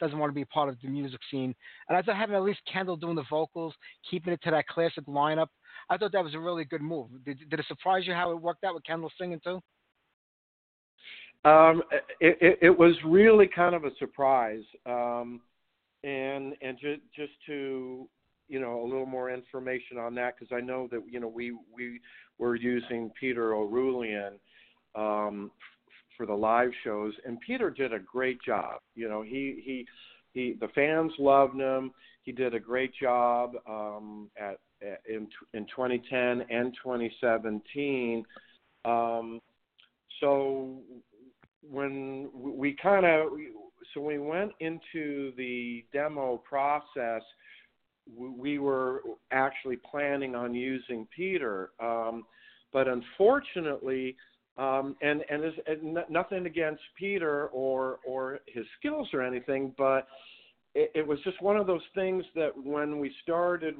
[0.00, 1.54] doesn't want to be part of the music scene.
[1.90, 3.74] And I thought having at least Kendall doing the vocals,
[4.10, 5.48] keeping it to that classic lineup,
[5.90, 7.08] I thought that was a really good move.
[7.26, 9.60] Did, did it surprise you how it worked out with Kendall singing too?
[11.44, 11.82] Um,
[12.20, 14.62] it, it, it was really kind of a surprise.
[14.86, 15.42] Um,
[16.06, 18.08] and and just just to
[18.48, 21.52] you know a little more information on that because I know that you know we
[21.74, 22.00] we
[22.38, 24.34] were using Peter Orullian
[24.94, 25.50] um,
[26.16, 28.80] for the live shows, and Peter did a great job.
[28.94, 29.86] You know he he
[30.32, 31.90] he the fans loved him.
[32.22, 38.24] He did a great job um, at, at in in 2010 and 2017.
[38.84, 39.40] Um,
[40.20, 40.78] so
[41.68, 43.32] when we kind of
[43.96, 47.22] so we went into the demo process.
[48.14, 49.00] We were
[49.32, 52.24] actually planning on using Peter, um,
[52.72, 54.16] but unfortunately,
[54.58, 60.06] um, and and, and nothing against Peter or or his skills or anything, but
[60.74, 63.74] it, it was just one of those things that when we started,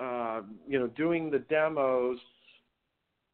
[0.00, 2.18] uh, you know, doing the demos,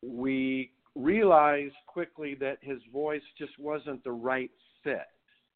[0.03, 4.51] we realized quickly that his voice just wasn't the right
[4.83, 5.07] fit.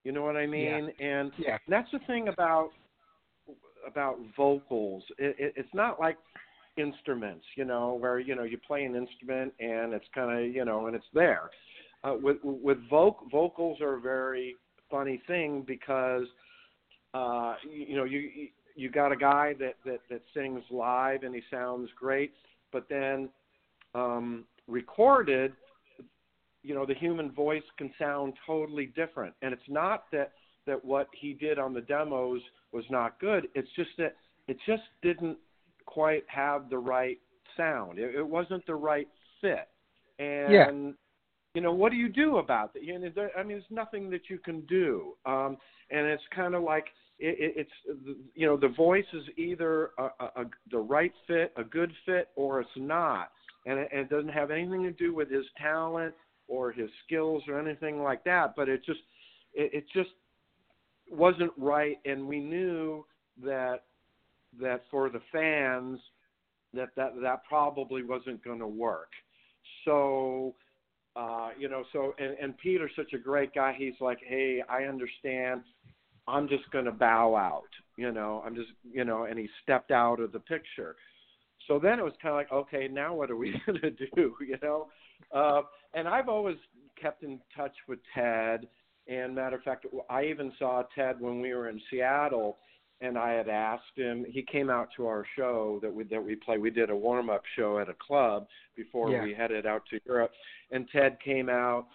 [0.05, 0.91] You know what I mean?
[0.99, 1.07] Yeah.
[1.07, 1.59] And yeah.
[1.69, 2.71] that's the thing about
[3.87, 5.03] about vocals.
[5.19, 6.17] It, it, it's not like
[6.77, 10.65] instruments, you know, where you know you play an instrument and it's kind of you
[10.65, 11.51] know and it's there.
[12.03, 14.57] Uh, with with voc- vocals are a very
[14.91, 16.27] funny thing because
[17.15, 21.35] uh, you, you know you you got a guy that that that sings live and
[21.35, 22.33] he sounds great,
[22.73, 23.29] but then
[23.95, 25.53] um, recorded,
[26.65, 30.33] you know, the human voice can sound totally different, and it's not that
[30.67, 32.41] that what he did on the demos
[32.73, 33.49] was not good.
[33.55, 34.17] It's just that
[34.49, 35.37] it just didn't
[35.87, 37.19] quite have the right
[37.57, 37.99] sound.
[37.99, 39.09] It, it wasn't the right
[39.41, 39.69] fit.
[40.19, 40.71] And yeah.
[41.55, 42.83] you know, what do you do about that?
[42.83, 45.15] You know, there, I mean, there's nothing that you can do.
[45.27, 45.57] Um,
[45.91, 46.87] and it's kind of like
[47.19, 47.99] it, it, it's
[48.35, 52.29] you know, the voice is either a, a, a, the right fit, a good fit,
[52.37, 53.31] or it's not.
[53.67, 56.15] And it, and it doesn't have anything to do with his talent
[56.49, 58.55] or his skills or anything like that.
[58.57, 59.01] But it just
[59.55, 60.11] it, it just
[61.11, 63.05] wasn't right, and we knew
[63.43, 63.85] that
[64.61, 65.99] that for the fans
[66.73, 69.11] that that that probably wasn't going to work.
[69.85, 70.55] So
[71.17, 73.75] uh, you know, so and, and Peter's such a great guy.
[73.77, 75.63] He's like, hey, I understand.
[76.27, 77.69] I'm just going to bow out.
[77.97, 80.97] You know, I'm just you know, and he stepped out of the picture.
[81.69, 84.35] So then it was kind of like, okay, now what are we going to do?
[84.41, 84.89] You know,
[85.33, 85.63] uh,
[85.95, 86.57] and I've always
[87.01, 88.69] kept in touch with Ted.
[89.07, 92.59] And matter of fact, I even saw Ted when we were in Seattle
[93.01, 94.25] and I had asked him.
[94.29, 96.59] He came out to our show that we that we play.
[96.59, 98.47] We did a warm up show at a club
[98.77, 99.23] before yeah.
[99.23, 100.33] we headed out to Europe,
[100.71, 101.87] and Ted came out.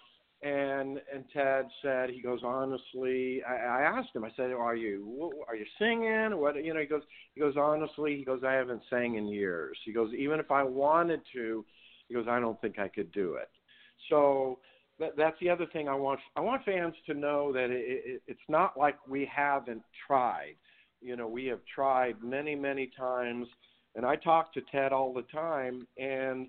[0.42, 3.42] And and Ted said he goes honestly.
[3.46, 4.24] I, I asked him.
[4.24, 6.38] I said, "Are you are you singing?
[6.40, 7.02] What you know?" He goes
[7.34, 8.16] he goes honestly.
[8.16, 11.64] He goes, "I haven't sang in years." He goes, "Even if I wanted to,"
[12.10, 13.48] he goes, "I don't think I could do it."
[14.10, 14.58] So
[14.98, 16.20] that, that's the other thing I want.
[16.36, 20.56] I want fans to know that it, it, it's not like we haven't tried
[21.00, 23.46] you know, we have tried many, many times,
[23.94, 26.48] and I talk to Ted all the time, and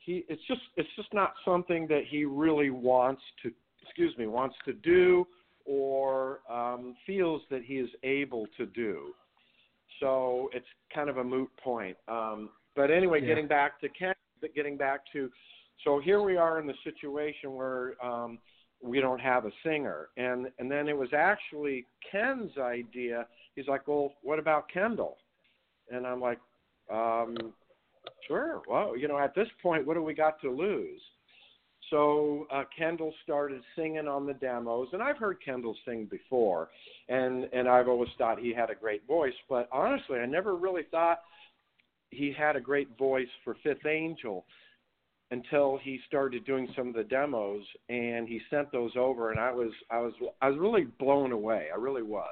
[0.00, 3.52] he it's just it's just not something that he really wants to
[3.82, 5.26] excuse me wants to do
[5.64, 9.14] or um, feels that he is able to do.
[10.00, 11.96] So it's kind of a moot point.
[12.08, 13.28] Um, but anyway, yeah.
[13.28, 14.14] getting back to Ken,
[14.48, 15.30] getting back to,
[15.84, 18.38] so here we are in the situation where um,
[18.82, 23.86] we don't have a singer, and and then it was actually Ken's idea he's like,
[23.86, 25.18] well, what about Kendall?
[25.90, 26.38] And I'm like,
[26.92, 27.36] um,
[28.26, 28.62] sure.
[28.68, 31.00] Well, you know, at this point, what do we got to lose?
[31.90, 36.70] So uh, Kendall started singing on the demos, and I've heard Kendall sing before,
[37.08, 39.34] and and I've always thought he had a great voice.
[39.48, 41.20] But honestly, I never really thought
[42.12, 44.44] he had a great voice for Fifth Angel
[45.30, 49.50] until he started doing some of the demos, and he sent those over, and I
[49.50, 50.12] was I was
[50.42, 51.68] I was really blown away.
[51.72, 52.28] I really was.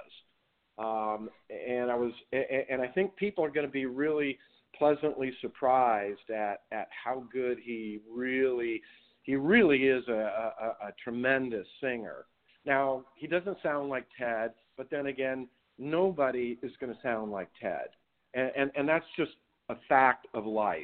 [0.79, 4.39] Um, and I was, and I think people are going to be really
[4.77, 8.81] pleasantly surprised at at how good he really,
[9.23, 12.27] he really is a, a, a tremendous singer.
[12.65, 15.49] Now he doesn't sound like Ted, but then again,
[15.79, 17.89] nobody is going to sound like Ted,
[18.35, 19.33] and, and and that's just
[19.71, 20.83] a fact of life,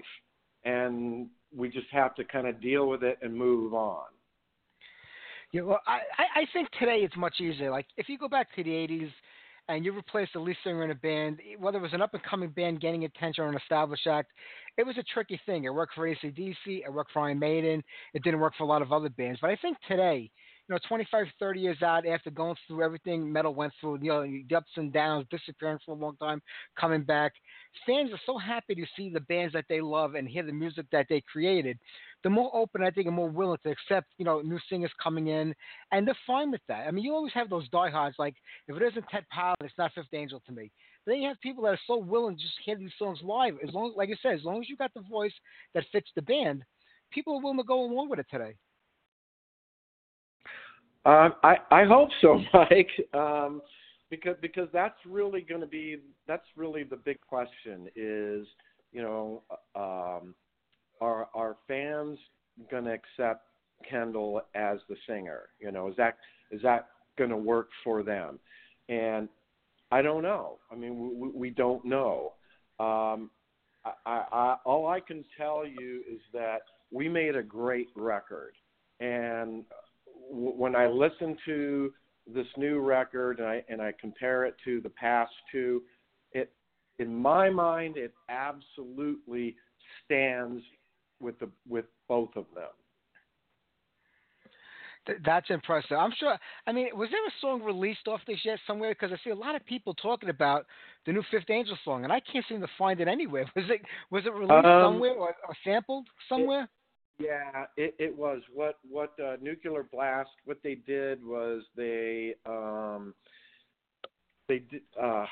[0.64, 4.04] and we just have to kind of deal with it and move on.
[5.52, 6.00] Yeah, well, I
[6.34, 7.70] I think today it's much easier.
[7.70, 9.10] Like if you go back to the '80s
[9.68, 12.22] and you replace the lead singer in a band, whether it was an up and
[12.22, 14.30] coming band getting attention or an established act,
[14.76, 15.64] it was a tricky thing.
[15.64, 17.82] It worked for ACDC, it worked for Iron Maiden,
[18.14, 19.40] it didn't work for a lot of other bands.
[19.40, 20.30] But I think today,
[20.68, 24.22] you know, 25, 30 years out after going through everything metal went through, you know,
[24.22, 26.42] the ups and downs, disappearing for a long time,
[26.78, 27.32] coming back,
[27.86, 30.86] fans are so happy to see the bands that they love and hear the music
[30.90, 31.78] that they created
[32.26, 35.28] the more open I think and more willing to accept, you know, new singers coming
[35.28, 35.54] in,
[35.92, 36.88] and they're fine with that.
[36.88, 38.34] I mean, you always have those diehards like
[38.66, 40.72] if it isn't Ted Pilot, it's not Fifth Angel to me.
[41.06, 43.54] Then you have people that are so willing to just hear these songs live.
[43.66, 45.32] As long, like I said, as long as you got the voice
[45.74, 46.64] that fits the band,
[47.12, 48.56] people are willing to go along with it today.
[51.06, 52.90] Um, I I hope so, Mike.
[53.14, 53.62] Um,
[54.10, 58.46] because because that's really going to be that's really the big question is
[58.92, 59.42] you know
[59.76, 60.34] um,
[61.00, 62.18] are are fans
[62.70, 63.44] going to accept
[63.88, 65.42] Kendall as the singer?
[65.60, 66.16] You know, is that
[66.50, 68.40] is that going to work for them?
[68.88, 69.28] And
[69.92, 70.58] I don't know.
[70.72, 72.32] I mean, we, we don't know.
[72.80, 73.30] Um,
[73.84, 78.54] I, I, all I can tell you is that we made a great record,
[78.98, 79.64] and
[80.28, 81.92] when I listen to
[82.32, 85.82] this new record and I and I compare it to the past two,
[86.32, 86.52] it
[86.98, 89.56] in my mind it absolutely
[90.04, 90.62] stands
[91.20, 92.70] with the with both of them.
[95.06, 95.96] Th- That's impressive.
[95.96, 96.36] I'm sure.
[96.66, 98.90] I mean, was there a song released off this yet somewhere?
[98.90, 100.66] Because I see a lot of people talking about
[101.06, 103.46] the new Fifth Angel song, and I can't seem to find it anywhere.
[103.56, 103.80] Was it
[104.10, 106.68] was it released Um, somewhere or, or sampled somewhere?
[107.18, 110.30] Yeah, it, it was what what uh, Nuclear Blast.
[110.44, 113.14] What they did was they um,
[114.48, 114.82] they did.
[115.00, 115.24] Uh,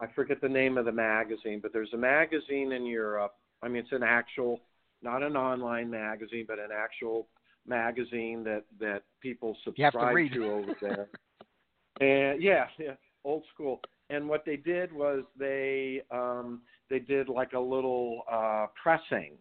[0.00, 3.34] I forget the name of the magazine, but there's a magazine in Europe.
[3.62, 4.60] I mean, it's an actual,
[5.02, 7.26] not an online magazine, but an actual
[7.66, 11.08] magazine that that people have to subscribe to over there.
[12.00, 12.94] and yeah, yeah,
[13.24, 13.80] old school.
[14.10, 19.32] And what they did was they um, they did like a little uh, pressing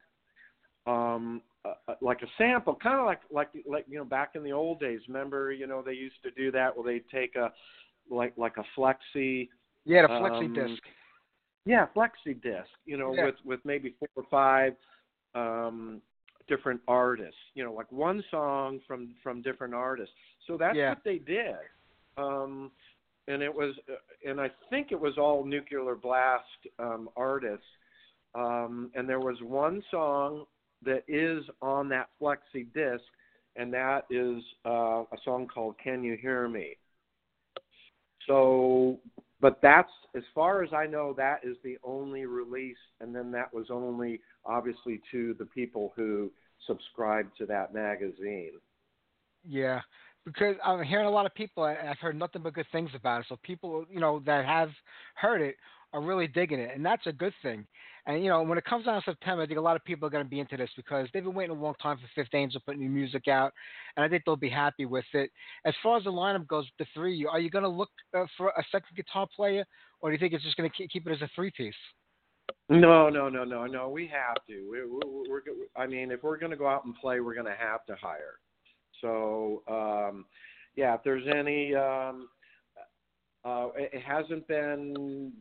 [0.88, 4.52] um uh, like a sample kind of like like like you know back in the
[4.52, 7.52] old days remember you know they used to do that where they'd take a
[8.10, 9.50] like like a flexi
[9.86, 10.84] Yeah, the flexi um, disc.
[11.66, 13.26] yeah flexi disc you know Yeah.
[13.26, 14.74] with with maybe four or five
[15.36, 16.02] um
[16.48, 20.14] different artists you know like one song from from different artists
[20.48, 20.90] so that's Yeah.
[20.90, 21.56] what they did
[22.18, 22.72] um
[23.28, 26.44] and it was uh, and i think it was all nuclear blast
[26.80, 27.66] um artists
[28.34, 30.46] um and there was one song
[30.84, 33.04] that is on that flexi disc
[33.56, 36.76] and that is uh a song called can you hear me
[38.28, 39.00] so
[39.42, 43.52] but that's as far as I know, that is the only release, and then that
[43.54, 46.32] was only obviously to the people who
[46.68, 48.52] subscribed to that magazine.
[49.44, 49.82] Yeah,
[50.26, 53.22] because I'm hearing a lot of people, and I've heard nothing but good things about
[53.22, 53.26] it.
[53.30, 54.70] So people, you know, that have
[55.16, 55.56] heard it
[55.94, 57.66] are really digging it, and that's a good thing.
[58.08, 60.08] And you know, when it comes down to September, I think a lot of people
[60.08, 62.34] are going to be into this because they've been waiting a long time for Fifth
[62.34, 63.54] Angel to put new music out,
[63.96, 65.30] and I think they'll be happy with it.
[65.66, 68.26] As far as the lineup goes, the three, you, are you going to look uh,
[68.38, 69.66] for a second guitar player,
[70.00, 71.76] or do you think it's just going to keep it as a three piece?
[72.70, 73.90] No, no, no, no, no.
[73.90, 74.70] We have to.
[74.70, 75.42] We, we, we're.
[75.76, 77.96] I mean, if we're going to go out and play, we're going to have to
[77.96, 78.40] hire.
[79.02, 80.26] So, um,
[80.76, 82.30] yeah, if there's any, um,
[83.44, 85.34] uh, it hasn't been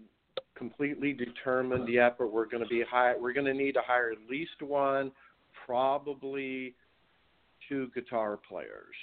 [0.61, 3.15] completely determined yet, but we're going to be high.
[3.19, 5.11] We're going to need to hire at least one,
[5.65, 6.75] probably
[7.67, 8.95] two guitar players.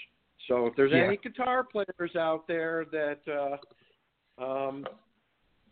[0.47, 1.05] So if there's Yeah.
[1.05, 3.57] any guitar players out there that uh,
[4.43, 4.85] um,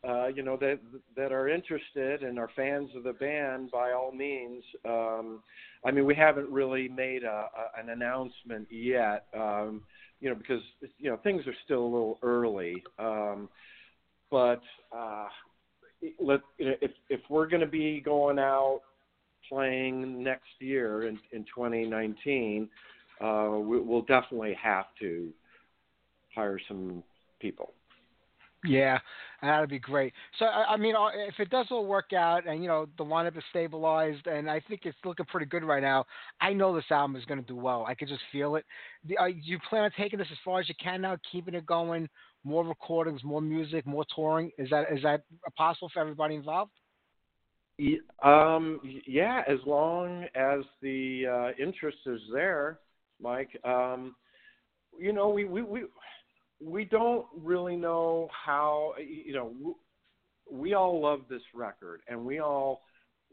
[0.03, 0.79] uh, you know that
[1.15, 4.63] that are interested and are fans of the band, by all means.
[4.85, 5.43] Um,
[5.85, 9.83] I mean, we haven't really made a, a, an announcement yet, um,
[10.19, 10.63] you know, because
[10.97, 12.83] you know things are still a little early.
[12.97, 13.49] Um,
[14.31, 15.27] but uh,
[16.19, 18.81] let if if we're going to be going out
[19.49, 22.69] playing next year in in 2019,
[23.21, 25.31] uh, we, we'll definitely have to
[26.35, 27.03] hire some
[27.39, 27.73] people.
[28.67, 28.99] Yeah,
[29.41, 30.13] that'd be great.
[30.39, 33.03] So I, I mean, uh, if it does all work out, and you know the
[33.03, 36.05] lineup is stabilized, and I think it's looking pretty good right now,
[36.41, 37.85] I know this album is going to do well.
[37.87, 38.65] I can just feel it.
[39.19, 42.09] Uh, you plan on taking this as far as you can now, keeping it going,
[42.45, 44.51] more recordings, more music, more touring?
[44.57, 45.23] Is that is that
[45.57, 46.71] possible for everybody involved?
[47.77, 52.79] Y- Um, yeah, as long as the uh, interest is there,
[53.21, 53.49] Mike.
[53.65, 54.15] Um,
[54.97, 55.83] you know, we, we we
[56.61, 58.93] we don't really know how.
[58.99, 59.75] You know,
[60.49, 62.81] we all love this record, and we all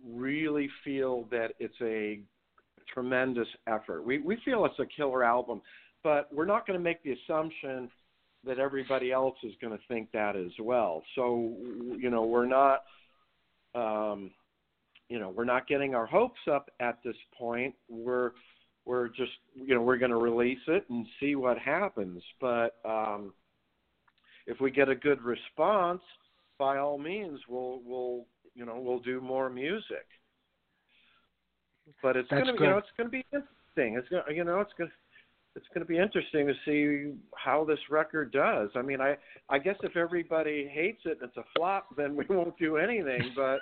[0.05, 2.20] really feel that it's a
[2.93, 4.02] tremendous effort.
[4.02, 5.62] We we feel it's a killer album,
[6.02, 7.90] but we're not going to make the assumption
[8.44, 11.02] that everybody else is going to think that as well.
[11.14, 11.55] So,
[11.97, 12.82] you know, we're not
[13.74, 14.32] um,
[15.12, 18.31] you know we're not getting our hopes up at this point we're
[18.86, 23.31] we're just you know we're going to release it and see what happens but um
[24.47, 26.01] if we get a good response
[26.59, 28.24] by all means we'll we'll
[28.55, 30.06] you know we'll do more music
[32.02, 32.64] but it's That's going to good.
[32.64, 34.97] you know it's going to be interesting it's going you know it's going to
[35.55, 38.70] it's going to be interesting to see how this record does.
[38.74, 39.16] I mean, I
[39.49, 43.33] I guess if everybody hates it and it's a flop, then we won't do anything.
[43.37, 43.59] But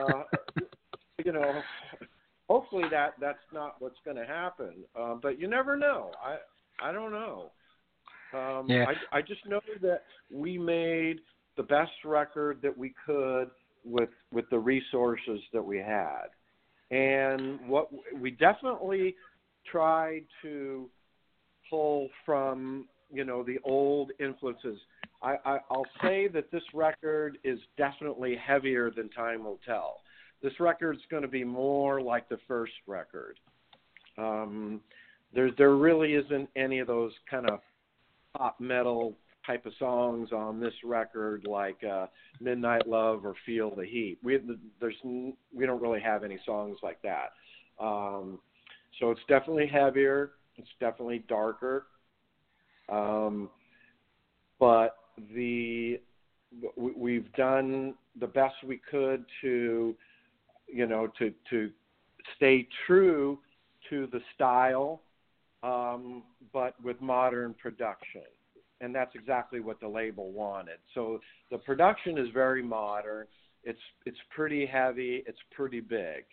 [0.00, 0.22] uh,
[1.24, 1.62] you know,
[2.48, 4.74] hopefully that that's not what's going to happen.
[4.98, 6.10] Uh, but you never know.
[6.22, 6.36] I
[6.86, 7.50] I don't know.
[8.34, 8.86] Um, Yeah.
[8.88, 11.20] I I just know that we made
[11.56, 13.50] the best record that we could
[13.84, 16.26] with with the resources that we had,
[16.90, 19.16] and what we definitely
[19.70, 20.90] tried to
[21.72, 24.78] pull from you know the old influences.
[25.22, 30.00] I, I I'll say that this record is definitely heavier than Time Will Tell.
[30.42, 33.38] This record's going to be more like the first record.
[34.18, 34.82] Um,
[35.34, 37.60] there there really isn't any of those kind of
[38.36, 39.14] pop metal
[39.46, 42.06] type of songs on this record like uh,
[42.38, 44.18] Midnight Love or Feel the Heat.
[44.22, 44.38] We
[44.78, 47.32] there's we don't really have any songs like that.
[47.82, 48.40] Um,
[49.00, 50.32] so it's definitely heavier.
[50.56, 51.86] It's definitely darker.
[52.88, 53.50] Um,
[54.58, 54.96] but
[55.34, 56.00] the
[56.76, 59.96] we've done the best we could to,
[60.68, 61.70] you know, to to
[62.36, 63.38] stay true
[63.90, 65.02] to the style,
[65.62, 66.22] um,
[66.52, 68.22] but with modern production.
[68.80, 70.78] And that's exactly what the label wanted.
[70.94, 71.20] So
[71.50, 73.26] the production is very modern.
[73.64, 75.22] It's it's pretty heavy.
[75.26, 76.24] It's pretty big.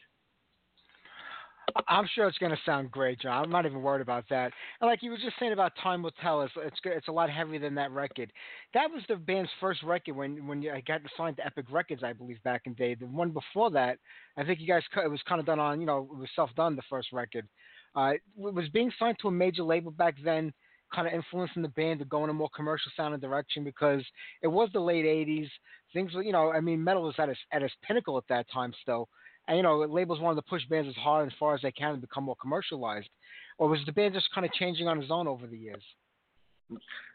[1.88, 3.44] I'm sure it's going to sound great, John.
[3.44, 4.52] I'm not even worried about that.
[4.80, 7.30] And like you were just saying about Time Will Tell, it's it's, it's a lot
[7.30, 8.32] heavier than that record.
[8.74, 12.14] That was the band's first record when when I got signed to Epic Records, I
[12.14, 12.96] believe, back in the day.
[12.96, 13.98] The one before that,
[14.38, 16.50] I think you guys it was kind of done on you know it was self
[16.56, 17.48] done the first record.
[17.96, 20.54] Uh, was being signed to a major label back then
[20.94, 24.04] kind of influencing the band to go in a more commercial sounding direction because
[24.42, 25.50] it was the late '80s.
[25.94, 28.46] Things were, you know, I mean, metal was at its at its pinnacle at that
[28.52, 29.10] time still
[29.50, 31.96] and you know labels wanted to push bands as hard and far as they can
[31.96, 33.10] to become more commercialized,
[33.58, 35.84] or was the band just kind of changing on its own over the years?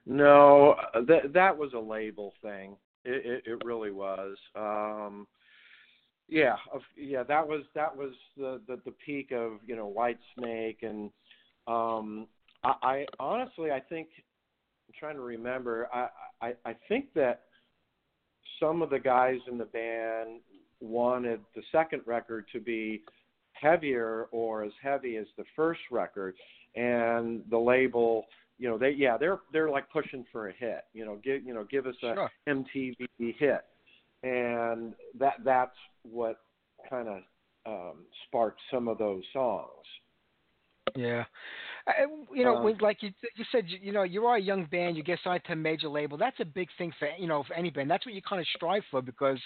[0.04, 0.74] No,
[1.06, 2.76] that that was a label thing.
[3.04, 4.36] It it, it really was.
[4.56, 5.26] Um,
[6.28, 6.56] yeah,
[6.96, 11.10] yeah, that was that was the, the the peak of you know White Snake, and
[11.68, 12.26] um,
[12.64, 14.08] I, I honestly I think
[14.88, 15.88] I'm trying to remember.
[15.94, 16.08] I,
[16.42, 17.42] I I think that
[18.58, 20.40] some of the guys in the band
[20.84, 23.02] wanted the second record to be
[23.52, 26.34] heavier or as heavy as the first record.
[26.76, 28.24] And the label
[28.58, 31.52] you know they yeah they're they're like pushing for a hit you know give you
[31.52, 32.30] know give us a sure.
[32.48, 33.64] MTV hit.
[34.22, 36.40] And that that's what
[36.88, 37.22] kind of
[37.66, 39.68] um sparked some of those songs.
[40.96, 41.24] Yeah
[42.32, 44.96] you know, Um, like you you said, you, you know, you are a young band.
[44.96, 46.16] You get signed to a major label.
[46.16, 47.90] That's a big thing for you know for any band.
[47.90, 49.38] That's what you kind of strive for because,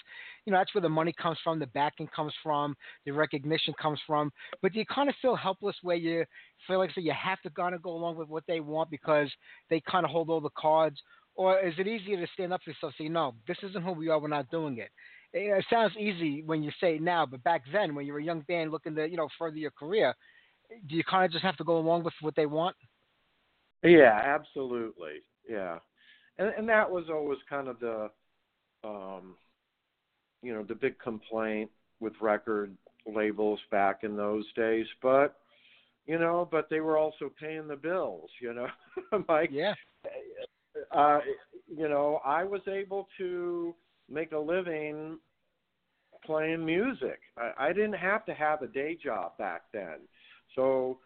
[0.45, 2.75] you know, that's where the money comes from, the backing comes from,
[3.05, 4.31] the recognition comes from.
[4.61, 6.23] But do you kind of feel helpless where you
[6.65, 9.29] feel like so you have to kind of go along with what they want because
[9.69, 10.97] they kind of hold all the cards,
[11.35, 12.93] or is it easier to stand up for yourself?
[12.97, 14.19] Say, no, this isn't who we are.
[14.19, 14.91] We're not doing it.
[15.33, 18.19] It, it sounds easy when you say it now, but back then, when you were
[18.19, 20.15] a young band looking to you know further your career
[20.87, 22.75] do you kind of just have to go along with what they want?
[23.83, 25.21] Yeah, absolutely.
[25.49, 25.79] Yeah,
[26.37, 28.09] and and that was always kind of the,
[28.83, 29.35] um,
[30.41, 31.69] you know, the big complaint
[31.99, 32.75] with record
[33.05, 34.85] labels back in those days.
[35.01, 35.35] But
[36.05, 38.29] you know, but they were also paying the bills.
[38.41, 38.67] You know,
[39.27, 39.49] Mike.
[39.51, 39.73] Yeah.
[40.91, 41.19] Uh,
[41.67, 43.75] you know, I was able to
[44.09, 45.19] make a living
[46.25, 47.19] playing music.
[47.37, 49.99] I, I didn't have to have a day job back then.
[50.55, 50.99] So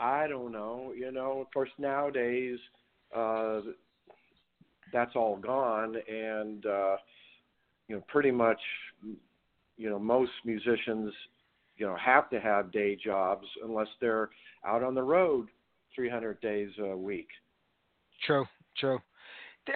[0.00, 0.92] I don't know.
[0.96, 2.58] You know, of course nowadays
[3.14, 3.60] uh,
[4.92, 6.96] that's all gone, and uh,
[7.88, 8.60] you know, pretty much,
[9.76, 11.12] you know, most musicians,
[11.76, 14.30] you know, have to have day jobs unless they're
[14.64, 15.48] out on the road
[15.94, 17.28] 300 days a week.
[18.26, 18.46] True,
[18.78, 18.98] true.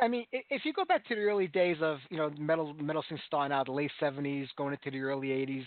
[0.02, 3.04] I mean, if you go back to the early days of you know metal metal
[3.08, 5.64] scene starting out, the late '70s, going into the early '80s.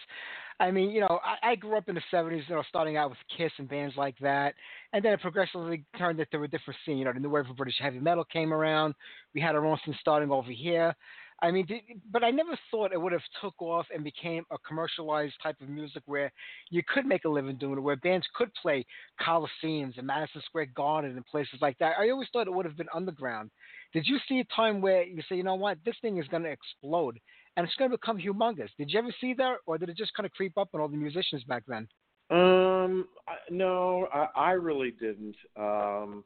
[0.60, 3.10] I mean, you know, I, I grew up in the '70s, you know, starting out
[3.10, 4.56] with Kiss and bands like that,
[4.94, 6.98] and then it progressively turned into a different scene.
[6.98, 8.94] You know, the new wave of British heavy metal came around.
[9.34, 10.96] We had our own scene starting over here.
[11.42, 11.66] I mean,
[12.12, 15.70] but I never thought it would have took off and became a commercialized type of
[15.70, 16.32] music where
[16.70, 18.86] you could make a living doing it, where bands could play
[19.22, 21.94] coliseums and Madison Square Garden and places like that.
[21.98, 23.52] I always thought it would have been underground.
[23.94, 26.44] Did you see a time where you say, you know what, this thing is going
[26.44, 27.20] to explode
[27.60, 28.70] and it's going to become humongous?
[28.78, 30.88] Did you ever see that, or did it just kind of creep up on all
[30.88, 31.90] the musicians back then?
[32.30, 35.36] Um, I- no, I, I really didn't.
[35.58, 36.24] Um,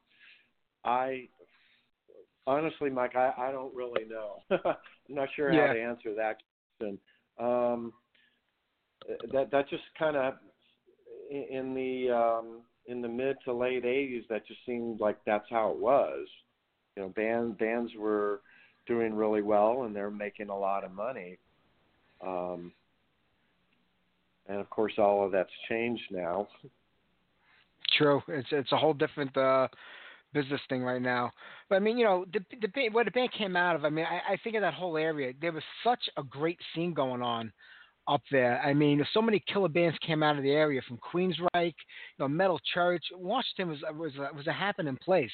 [0.86, 1.28] I
[2.46, 4.44] honestly, Mike, I, I don't really know.
[4.52, 4.76] I'm
[5.10, 5.68] not sure Yeah.
[5.68, 6.38] how to answer that
[6.78, 7.00] question.
[7.40, 7.94] Um,
[9.32, 10.36] that that just kind of
[11.32, 15.72] in the um, in the mid to late '80s, that just seemed like that's how
[15.72, 16.28] it was.
[16.96, 18.42] You know, band bands were
[18.86, 21.38] doing really well and they're making a lot of money.
[22.26, 22.72] Um,
[24.48, 26.48] and of course, all of that's changed now.
[27.98, 28.22] True.
[28.28, 29.68] It's it's a whole different uh,
[30.34, 31.32] business thing right now.
[31.70, 33.86] But I mean, you know, the the band, where the band came out of.
[33.86, 35.34] I mean, I, I think of that whole area.
[35.40, 37.52] There was such a great scene going on
[38.08, 38.62] up there.
[38.62, 41.74] I mean, so many killer bands came out of the area from Queensryche, you
[42.20, 43.04] know, Metal Church.
[43.14, 45.32] Washington was was a, was a happening place.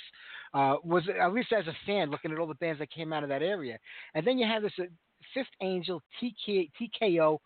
[0.54, 3.24] Uh, was at least as a fan looking at all the bands that came out
[3.24, 3.78] of that area.
[4.16, 4.84] And then you have this uh,
[5.34, 7.38] Fifth Angel, TK, TKO,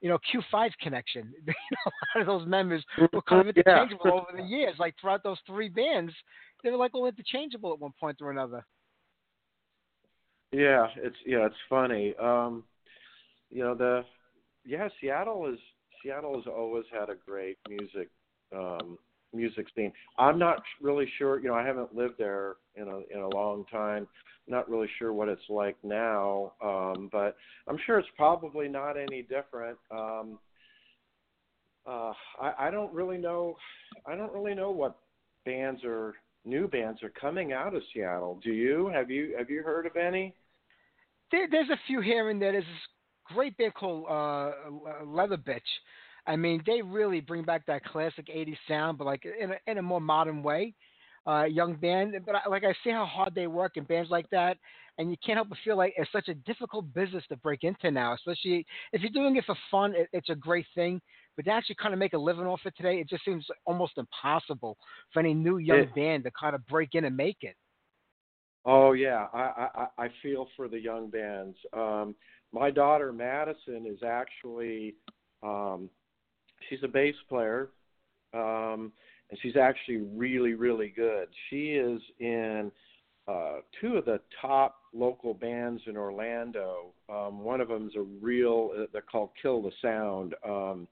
[0.00, 1.32] you know, Q5 connection.
[1.46, 3.62] you know, a lot of those members were kind of Yeah.
[3.82, 4.74] interchangeable over the years.
[4.78, 6.12] Like throughout those three bands,
[6.62, 8.64] they were like all interchangeable at one point or another.
[10.52, 12.14] Yeah, it's yeah, it's funny.
[12.20, 12.64] Um,
[13.50, 14.04] you know the
[14.64, 15.58] yeah, Seattle is
[16.02, 18.08] Seattle has always had a great music
[18.56, 18.98] um,
[19.32, 19.92] music scene.
[20.18, 21.40] I'm not really sure.
[21.40, 24.06] You know, I haven't lived there in a in a long time.
[24.48, 27.36] Not really sure what it's like now, um, but
[27.68, 29.78] I'm sure it's probably not any different.
[29.90, 30.38] Um,
[31.86, 33.56] uh, I, I don't really know.
[34.06, 34.96] I don't really know what
[35.46, 36.14] bands or
[36.44, 38.40] new bands are coming out of Seattle.
[38.42, 38.88] Do you?
[38.92, 40.34] Have you have you heard of any?
[41.30, 42.52] There, there's a few here and there.
[42.52, 42.64] There's
[43.34, 44.52] great band called uh,
[45.04, 45.60] Leather Bitch.
[46.26, 49.78] I mean, they really bring back that classic '80s sound, but like in a, in
[49.78, 50.74] a more modern way.
[51.26, 54.28] Uh, young band, but I, like I see how hard they work in bands like
[54.30, 54.56] that,
[54.96, 57.90] and you can't help but feel like it's such a difficult business to break into
[57.90, 58.14] now.
[58.14, 60.98] Especially if you're doing it for fun, it, it's a great thing.
[61.36, 63.98] But to actually kind of make a living off it today, it just seems almost
[63.98, 64.78] impossible
[65.12, 67.54] for any new young It- band to kind of break in and make it.
[68.64, 71.56] Oh yeah, I I, I feel for the young bands.
[71.74, 72.14] Um,
[72.52, 74.94] my daughter Madison is actually
[75.42, 75.88] um,
[76.68, 77.70] she's a bass player,
[78.34, 78.92] um,
[79.30, 81.28] and she's actually really really good.
[81.48, 82.70] She is in
[83.28, 86.86] uh, two of the top local bands in Orlando.
[87.08, 90.34] Um, one of them is a real uh, they're called Kill the Sound.
[90.46, 90.88] Um,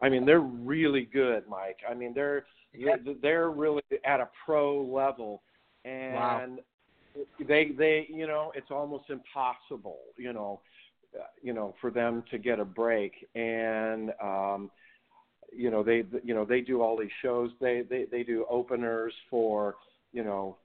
[0.00, 1.78] I mean they're really good, Mike.
[1.88, 2.44] I mean they're
[3.20, 5.42] they're really at a pro level,
[5.84, 6.50] and Wow.
[7.46, 10.60] they they you know it's almost impossible you know
[11.42, 13.28] you know for them to get a break.
[13.34, 14.70] And um
[15.54, 17.50] you know they you know they do all these shows.
[17.60, 19.76] They they they do openers for
[20.12, 20.56] you know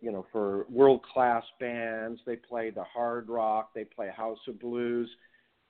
[0.00, 2.20] you know for world class bands.
[2.26, 3.70] They play the hard rock.
[3.74, 5.10] They play house of blues.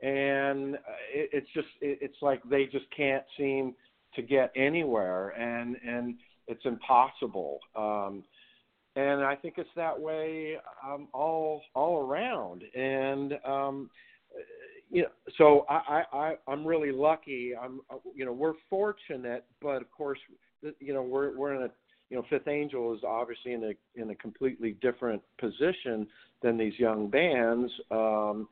[0.00, 0.78] And uh,
[1.14, 3.74] it, it's just it, it's like they just can't seem
[4.14, 5.30] to get anywhere.
[5.30, 6.16] And and
[6.48, 7.58] it's impossible.
[7.76, 8.24] Um
[8.94, 12.62] and I think it's that way um, all all around.
[12.74, 13.90] And um,
[14.92, 15.08] you know,
[15.38, 17.52] so I, I, I I'm really lucky.
[17.60, 17.80] I'm
[18.14, 20.18] you know we're fortunate, but of course
[20.78, 21.70] you know we're we're in a
[22.10, 26.06] you know Fifth Angel is obviously in a in a completely different position
[26.42, 28.48] than these young bands, um,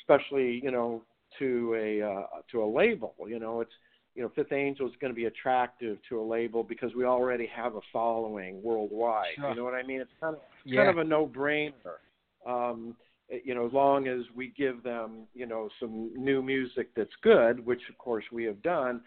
[0.00, 1.02] especially you know
[1.38, 3.14] to a uh, to a label.
[3.26, 3.72] You know it's
[4.16, 7.46] you know, Fifth Angel is going to be attractive to a label because we already
[7.54, 9.34] have a following worldwide.
[9.36, 9.50] Sure.
[9.50, 10.00] You know what I mean?
[10.00, 10.84] It's kind of Yeah.
[10.84, 11.98] kind of a no-brainer.
[12.46, 12.96] Um,
[13.30, 17.14] Eh, you know, as long as we give them, you know, some new music that's
[17.22, 19.00] good, which of course we have done.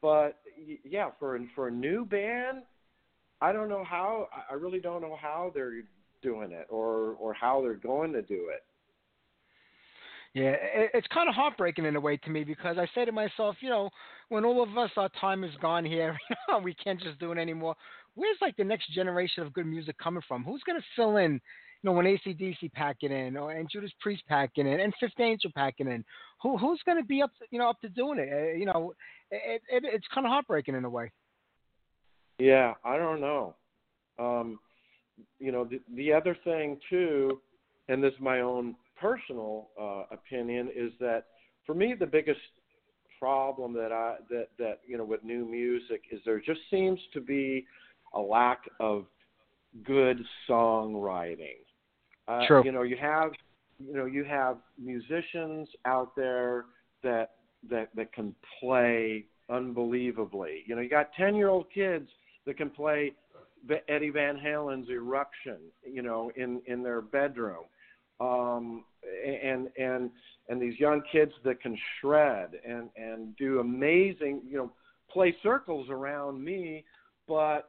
[0.00, 0.38] But
[0.84, 2.62] yeah, for for a new band,
[3.40, 4.28] I don't know how.
[4.50, 5.82] I- really don't know how they're
[6.22, 8.64] doing it or or how they're going to do it.
[10.34, 10.54] Yeah,
[10.94, 13.68] it's kind of heartbreaking in a way to me because I say to myself, you
[13.68, 13.90] know,
[14.30, 16.16] when all of us, our time is gone here,
[16.62, 17.74] we can't just do it anymore.
[18.14, 20.42] Where's like the next generation of good music coming from?
[20.42, 21.38] Who's going to fill in,
[21.82, 25.88] know, when ACDC packing in, or and Judas Priest packing in, and Fifth Angel packing
[25.88, 26.04] in?
[26.42, 28.28] Who who's going to be up, you know, up to doing it?
[28.32, 28.94] Uh, you know,
[29.30, 31.10] it, it, it's kind of heartbreaking in a way.
[32.38, 33.54] Yeah, I don't know.
[34.18, 34.58] Um,
[35.38, 37.40] you know, the, the other thing too,
[37.88, 41.24] and this is my own personal uh, opinion, is that
[41.66, 42.40] for me the biggest
[43.18, 47.20] problem that I that that you know with new music is there just seems to
[47.20, 47.64] be
[48.14, 49.06] a lack of
[49.84, 50.18] good
[50.48, 51.62] songwriting.
[52.28, 52.64] Uh, True.
[52.64, 53.32] You know, you have
[53.78, 56.66] you know you have musicians out there
[57.02, 57.32] that
[57.70, 60.62] that that can play unbelievably.
[60.66, 62.08] You know, you got ten year old kids
[62.46, 63.12] that can play
[63.88, 65.58] Eddie Van Halen's Eruption.
[65.84, 67.64] You know, in in their bedroom.
[68.20, 68.84] Um,
[69.24, 70.10] and and
[70.48, 74.72] and these young kids that can shred and and do amazing, you know,
[75.10, 76.84] play circles around me,
[77.26, 77.68] but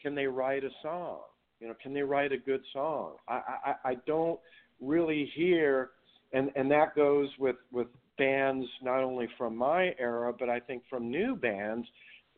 [0.00, 1.20] can they write a song?
[1.60, 3.16] You know, can they write a good song?
[3.28, 4.40] I I, I don't
[4.80, 5.90] really hear,
[6.32, 7.88] and and that goes with with
[8.18, 11.86] bands not only from my era, but I think from new bands,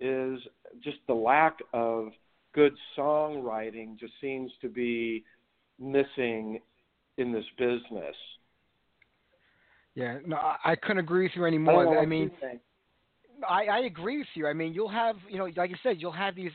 [0.00, 0.38] is
[0.82, 2.08] just the lack of
[2.52, 5.24] good songwriting just seems to be
[5.78, 6.60] missing
[7.18, 8.16] in this business.
[9.94, 11.82] Yeah, no, I, I couldn't agree with you I anymore.
[11.98, 12.30] I what mean.
[13.48, 14.46] I, I agree with you.
[14.46, 16.52] I mean, you'll have, you know, like you said, you'll have these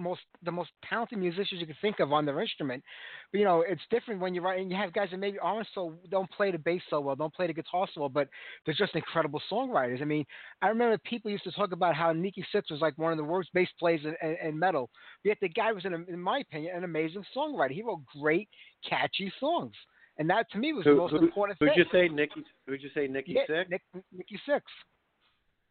[0.00, 2.82] most the most talented musicians you can think of on their instrument.
[3.30, 4.70] But you know, it's different when you're writing.
[4.70, 7.46] You have guys that maybe aren't so don't play the bass so well, don't play
[7.46, 8.28] the guitar so well, but
[8.64, 10.02] they're just incredible songwriters.
[10.02, 10.24] I mean,
[10.62, 13.24] I remember people used to talk about how Nikki Sixx was like one of the
[13.24, 14.90] worst bass players in, in, in metal.
[15.24, 17.72] Yet the guy was, an, in my opinion, an amazing songwriter.
[17.72, 18.48] He wrote great,
[18.88, 19.74] catchy songs,
[20.18, 21.78] and that to me was the most who, important who'd thing.
[21.78, 22.44] you say, Nikki?
[22.66, 23.70] Who'd you say, Nikki yeah, Sixx?
[23.70, 23.82] Nick,
[24.16, 24.62] Nikki Sixx.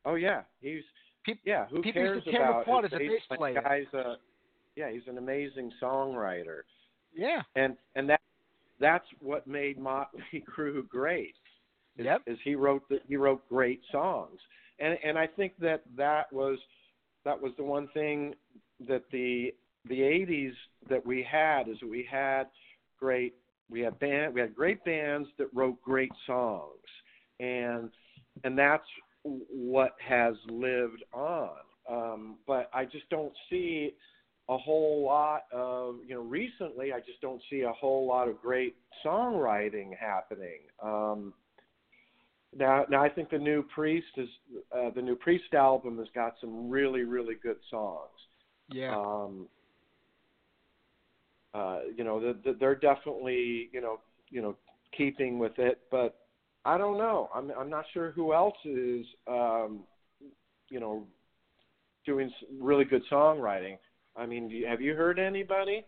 [0.06, 0.84] Oh yeah, he's
[1.26, 1.66] Peop- yeah.
[1.68, 3.62] Who people used cares to about his as a bass player.
[3.62, 4.16] Guy's a
[4.76, 6.62] yeah, he's an amazing songwriter,
[7.14, 7.41] Yeah.
[7.56, 8.22] and and that
[8.80, 10.22] that's what made Motley
[10.58, 11.36] Crue great.
[11.98, 12.22] Is, Yep.
[12.28, 14.40] is he wrote the, he wrote great songs,
[14.80, 16.58] and and I think that that was
[17.26, 18.36] that was the one thing
[18.88, 19.54] that the
[19.86, 20.54] the 80s
[20.90, 22.46] that we had is we had
[23.00, 23.34] great
[23.70, 26.74] we had band we had great bands that wrote great songs
[27.40, 27.90] and
[28.44, 28.86] and that's
[29.24, 31.50] what has lived on.
[31.90, 33.94] Um but i just don't see
[34.48, 38.41] a whole lot of you know recently i just don't see a whole lot of
[38.41, 38.76] great
[39.06, 40.60] songwriting happening.
[40.84, 41.34] Um
[42.56, 44.30] now now i think the new priest is
[44.76, 48.10] uh, the new priest album has got some really really good songs.
[48.72, 48.96] Yeah.
[48.96, 49.48] um
[51.54, 54.56] uh you know the, the, they're definitely you know you know
[54.96, 56.18] keeping with it but
[56.65, 59.81] i don't know i'm i'm not sure who else is um
[60.69, 61.06] you know
[62.06, 63.77] doing really good songwriting
[64.15, 65.84] i mean you, have you heard anybody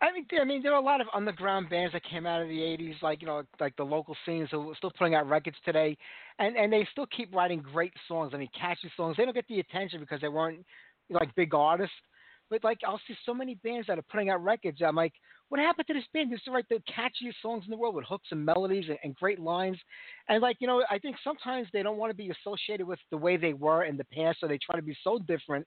[0.00, 2.48] I mean, I mean, there are a lot of underground bands that came out of
[2.48, 5.56] the '80s, like you know, like the local scenes who are still putting out records
[5.64, 5.96] today,
[6.38, 8.32] and and they still keep writing great songs.
[8.34, 9.16] I mean, catchy songs.
[9.16, 10.64] They don't get the attention because they weren't
[11.10, 11.94] like big artists.
[12.50, 14.80] But like, I'll see so many bands that are putting out records.
[14.84, 15.12] I'm like,
[15.48, 16.30] what happened to this band?
[16.30, 19.14] Used to write the catchiest songs in the world with hooks and melodies and, and
[19.14, 19.78] great lines.
[20.28, 23.16] And like, you know, I think sometimes they don't want to be associated with the
[23.16, 25.66] way they were in the past, so they try to be so different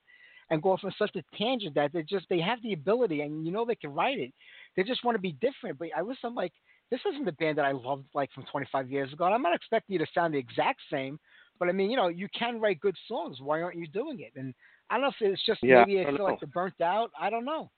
[0.50, 3.44] and go off on such a tangent that they just they have the ability and
[3.44, 4.32] you know they can write it.
[4.76, 5.78] They just want to be different.
[5.78, 6.52] But I listen, I'm like,
[6.90, 9.26] this isn't the band that I loved like from 25 years ago.
[9.26, 11.18] And I'm not expecting you to sound the exact same,
[11.58, 13.38] but I mean, you know, you can write good songs.
[13.40, 14.32] Why aren't you doing it?
[14.36, 14.54] And
[14.90, 16.24] I don't know if it's just Yeah, maybe I I feel know.
[16.24, 17.10] like they're burnt out.
[17.18, 17.70] I don't know.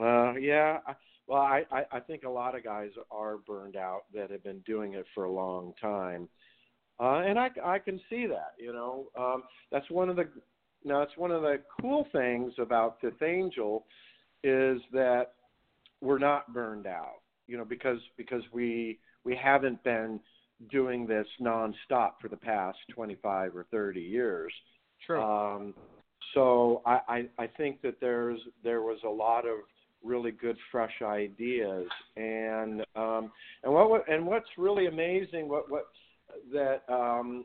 [0.00, 0.78] Uh, yeah.
[1.26, 4.60] Well, I, I I think a lot of guys are burned out that have been
[4.60, 6.28] doing it for a long time,
[7.00, 8.54] uh, and I I can see that.
[8.58, 10.28] You know, um, that's one of the
[10.84, 13.84] now it's one of the cool things about Fifth Angel
[14.44, 15.32] is that
[16.00, 17.20] we're not burned out.
[17.46, 20.20] You know, because because we we haven't been
[20.70, 24.52] doing this nonstop for the past 25 or 30 years.
[25.06, 25.22] True.
[25.22, 25.74] Um,
[26.34, 29.58] so I, I, I think that there's there was a lot of
[30.04, 33.32] really good fresh ideas and um,
[33.64, 35.88] and what and what's really amazing what what
[36.52, 37.44] that um,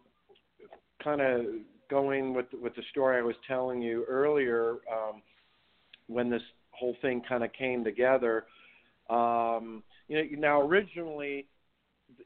[1.03, 1.45] kind of
[1.89, 5.21] going with with the story I was telling you earlier um,
[6.07, 8.45] when this whole thing kind of came together.
[9.09, 11.45] Um, you know, now originally,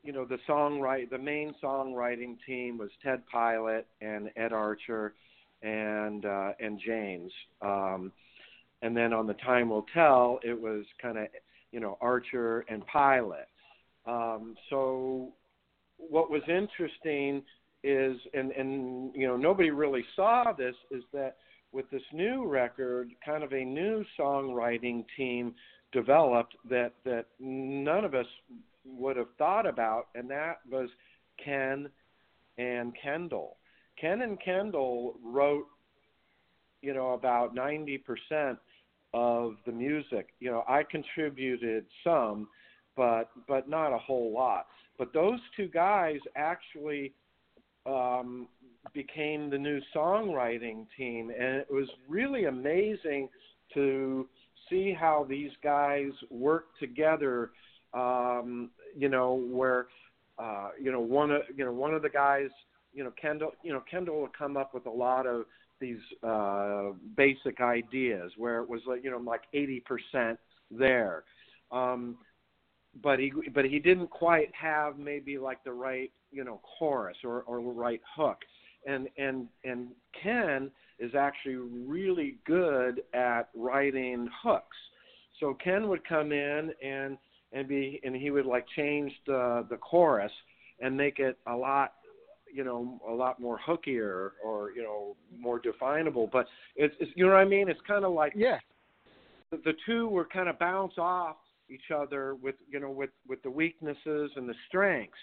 [0.07, 5.13] you know, the songwrite the main songwriting team was Ted Pilot and Ed Archer
[5.61, 7.29] and uh, and James.
[7.61, 8.13] Um,
[8.81, 11.27] and then on the time will tell, it was kind of
[11.73, 13.49] you know Archer and Pilot.
[14.05, 15.33] Um, so
[15.97, 17.43] what was interesting
[17.83, 21.35] is, and and you know nobody really saw this, is that
[21.73, 25.53] with this new record, kind of a new songwriting team
[25.91, 28.25] developed that that none of us
[28.95, 30.89] would have thought about, and that was
[31.43, 31.89] Ken
[32.57, 33.57] and Kendall.
[33.99, 35.65] Ken and Kendall wrote,
[36.81, 38.57] you know, about ninety percent
[39.13, 40.29] of the music.
[40.39, 42.47] You know, I contributed some,
[42.95, 44.67] but but not a whole lot.
[44.97, 47.13] But those two guys actually
[47.85, 48.47] um,
[48.93, 53.29] became the new songwriting team, and it was really amazing
[53.73, 54.27] to
[54.69, 57.51] see how these guys worked together.
[57.93, 59.87] Um, you know, where
[60.37, 62.49] uh, you know one of you know one of the guys,
[62.93, 65.45] you know Kendall, you know Kendall would come up with a lot of
[65.79, 70.39] these uh, basic ideas where it was like you know like eighty percent
[70.71, 71.23] there.
[71.71, 72.17] Um,
[73.03, 77.41] but he but he didn't quite have maybe like the right you know chorus or
[77.43, 78.37] or the right hook
[78.85, 79.89] and and and
[80.21, 84.77] Ken is actually really good at writing hooks
[85.39, 87.17] so Ken would come in and
[87.53, 90.31] and be and he would like change the the chorus
[90.79, 91.93] and make it a lot
[92.51, 96.29] you know a lot more hookier or you know more definable.
[96.31, 97.69] But it's, it's you know what I mean?
[97.69, 98.59] It's kind of like Yeah.
[99.51, 101.37] the, the two were kind of bounce off
[101.69, 105.17] each other with you know with with the weaknesses and the strengths.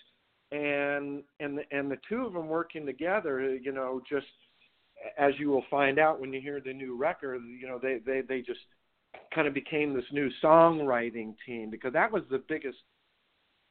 [0.52, 4.26] And and the, and the two of them working together you know just
[5.18, 8.20] as you will find out when you hear the new record you know they they
[8.20, 8.60] they just
[9.34, 12.78] kind of became this new songwriting team because that was the biggest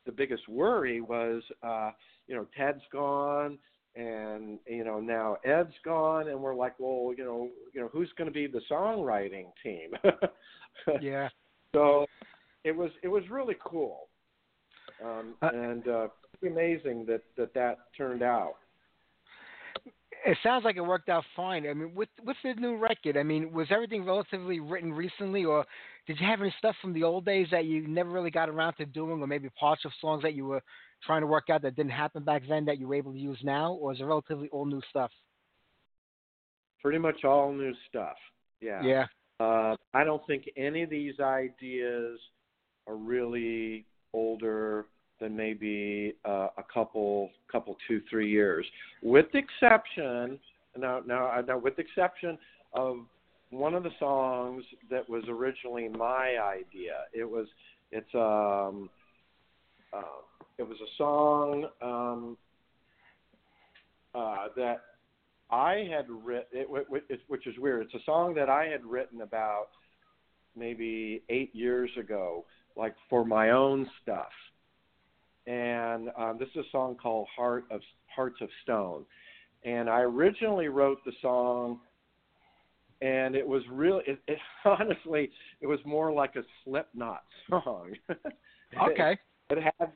[0.05, 1.91] the biggest worry was uh
[2.27, 3.57] you know Ted's gone
[3.95, 8.11] and you know now Ed's gone and we're like well you know you know who's
[8.17, 9.91] going to be the songwriting team?
[11.01, 11.29] Yeah.
[11.73, 12.05] so
[12.63, 14.09] it was it was really cool.
[15.03, 16.07] Um Uh, and uh
[16.39, 18.55] pretty amazing that that that turned out
[20.25, 21.67] It sounds like it worked out fine.
[21.67, 25.65] I mean, with with the new record, I mean, was everything relatively written recently, or
[26.07, 28.75] did you have any stuff from the old days that you never really got around
[28.75, 30.63] to doing, or maybe parts of songs that you were
[31.05, 33.39] trying to work out that didn't happen back then that you were able to use
[33.43, 35.11] now, or is it relatively all new stuff?
[36.83, 38.17] pretty much all new stuff
[38.61, 38.83] Yeah.
[38.83, 39.05] Yeah.
[39.39, 42.19] Uh, I don't think any of these ideas
[42.87, 44.85] are really older
[45.23, 48.65] than maybe uh, a couple, couple, two, three years,
[49.01, 50.37] with the exception.
[50.77, 52.37] Now, now, now, with the exception
[52.73, 52.97] of
[53.49, 57.05] one of the songs that was originally my idea.
[57.13, 57.47] It was,
[57.91, 58.89] it's um,
[59.93, 60.23] uh,
[60.57, 62.37] it was a song um,
[64.13, 64.81] uh, that
[65.51, 66.67] I had written, it,
[67.27, 67.85] which is weird.
[67.85, 69.67] It's a song that I had written about
[70.55, 72.43] maybe eight years ago,
[72.75, 74.31] like for my own stuff.
[75.45, 77.81] And um, this is a song called "Heart of
[78.15, 79.05] Hearts of Stone."
[79.65, 81.79] And I originally wrote the song,
[83.01, 87.93] and it was really, it, it, honestly, it was more like a Slipknot song.
[88.81, 89.17] okay.
[89.49, 89.91] It, it had,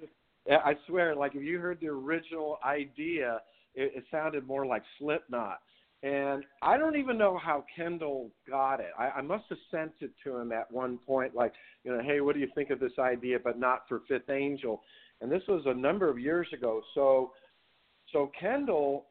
[0.50, 3.42] I swear, like if you heard the original idea
[3.78, 5.60] it, it sounded more like Slipknot.
[6.04, 8.92] And I don't even know how Kendall got it.
[9.00, 11.54] I, I must have sent it to him at one point, like,
[11.84, 14.82] you know, hey, what do you think of this idea, but not for Fifth Angel?
[15.22, 16.82] And this was a number of years ago.
[16.94, 17.32] So,
[18.14, 19.06] so Kendall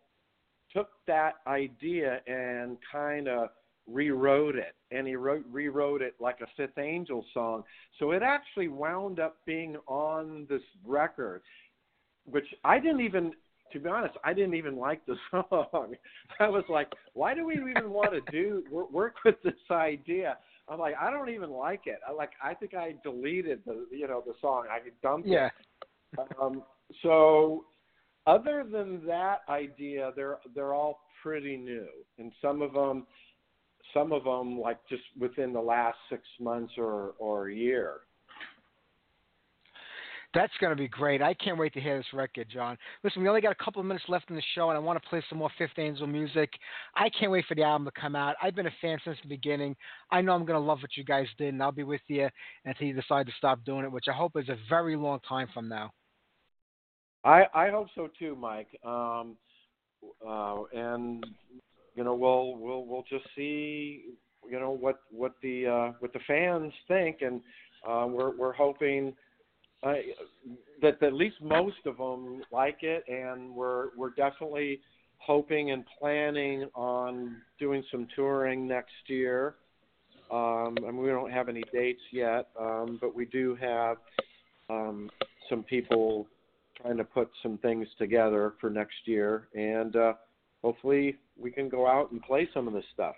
[0.75, 3.49] took that idea and kind of
[3.87, 7.63] rewrote it, and he wrote rewrote it like a Fifth Angel song.
[7.99, 11.43] So it actually wound up being on this record,
[12.25, 13.33] which I didn't even
[13.73, 15.95] to be honest, I didn't even like the song.
[16.41, 20.39] I was like, why do we even want to do work with this idea?
[20.69, 21.99] I'm like, I don't even like it.
[22.07, 24.65] I like, I think I deleted the, you know, the song.
[24.71, 25.47] I dumped yeah.
[25.47, 25.53] it.
[26.41, 26.63] Um,
[27.03, 27.65] so,
[28.27, 31.87] other than that idea, they're they're all pretty new,
[32.19, 33.07] and some of them,
[33.93, 38.01] some of them like just within the last six months or or a year.
[40.37, 41.23] That's going to be great.
[41.23, 42.77] I can't wait to hear this record, John.
[43.03, 45.03] Listen, we only got a couple of minutes left in the show, and I want
[45.03, 46.51] to play some more Fifth Angel music.
[46.95, 48.37] I can't wait for the album to come out.
[48.43, 49.75] I've been a fan since the beginning.
[50.11, 52.29] I know I'm going to love what you guys did, and I'll be with you
[52.67, 55.49] until you decide to stop doing it, which I hope is a very long time
[55.55, 55.91] from now.
[57.25, 58.69] I I hope so too, Mike.
[58.85, 59.39] Um,
[60.27, 61.25] uh, and
[61.95, 64.05] you know, we'll we'll we'll just see,
[64.47, 67.41] you know, what what the uh, what the fans think, and
[67.89, 69.15] uh, we're we're hoping
[69.85, 70.03] I,
[70.83, 74.81] that at least most of them like it, and we're we're definitely
[75.19, 79.57] hoping and planning on doing some touring next year.
[80.31, 83.99] Um, and we don't have any dates yet, um, but we do have
[84.69, 85.09] um,
[85.49, 86.27] some people
[86.81, 90.15] trying to put some things together for next year, and uh,
[90.63, 93.15] hopefully we can go out and play some of this stuff.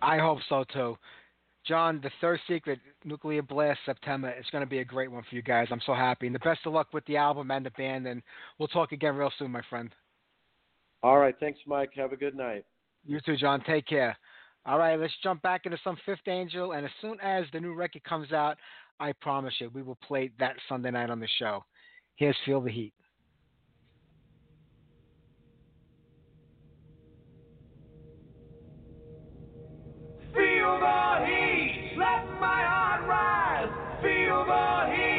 [0.00, 0.96] I hope so too.
[1.66, 5.34] John, the third secret, Nuclear Blast September, is going to be a great one for
[5.34, 5.68] you guys.
[5.70, 6.26] I'm so happy.
[6.26, 8.06] And the best of luck with the album and the band.
[8.06, 8.22] And
[8.58, 9.90] we'll talk again real soon, my friend.
[11.02, 11.34] All right.
[11.40, 11.90] Thanks, Mike.
[11.96, 12.64] Have a good night.
[13.06, 13.62] You too, John.
[13.66, 14.16] Take care.
[14.66, 15.00] All right.
[15.00, 16.72] Let's jump back into some Fifth Angel.
[16.72, 18.58] And as soon as the new record comes out,
[19.00, 21.64] I promise you, we will play that Sunday night on the show.
[22.16, 22.92] Here's Feel the Heat.
[30.34, 31.43] Feel the heat.
[31.96, 33.70] Let my heart rise.
[34.02, 35.13] Feel the heat.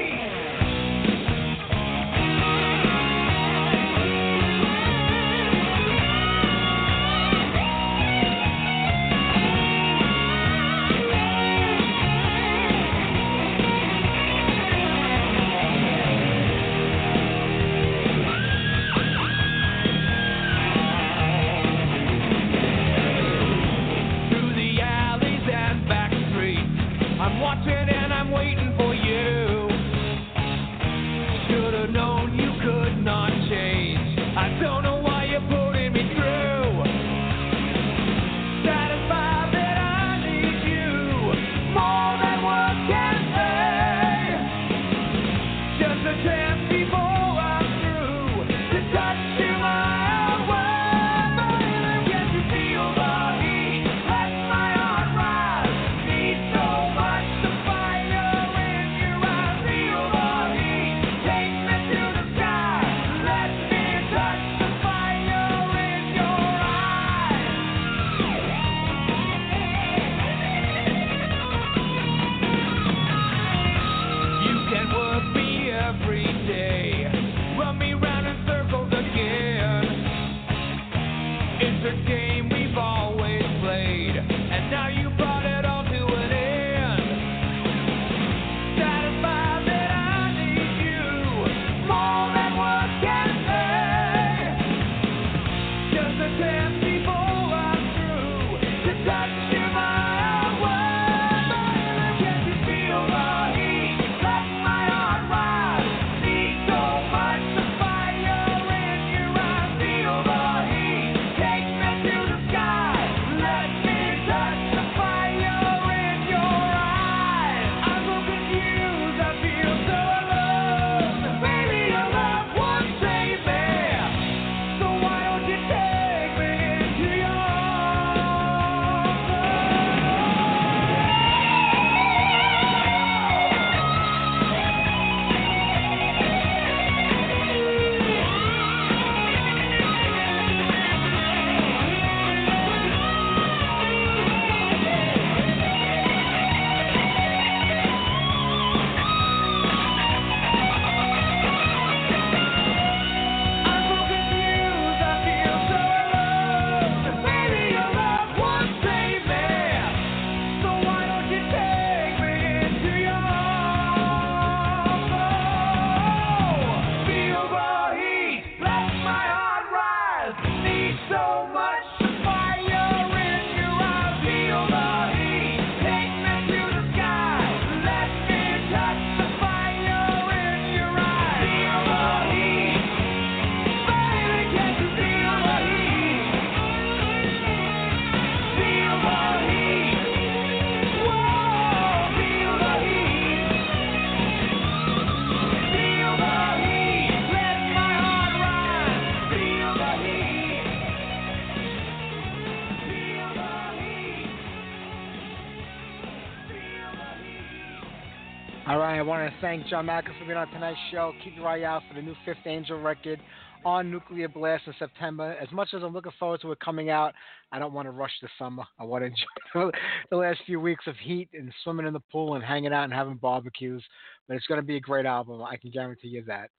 [208.68, 211.14] All right, I want to thank John Macko for being on tonight's show.
[211.24, 213.20] Keep your eye out for the new Fifth Angel record
[213.64, 215.38] on Nuclear Blast in September.
[215.40, 217.14] As much as I'm looking forward to it coming out,
[217.52, 218.64] I don't want to rush the summer.
[218.80, 219.12] I want to
[219.56, 219.70] enjoy
[220.10, 222.94] the last few weeks of heat and swimming in the pool and hanging out and
[222.94, 223.84] having barbecues.
[224.28, 225.44] But it's going to be a great album.
[225.44, 226.50] I can guarantee you that.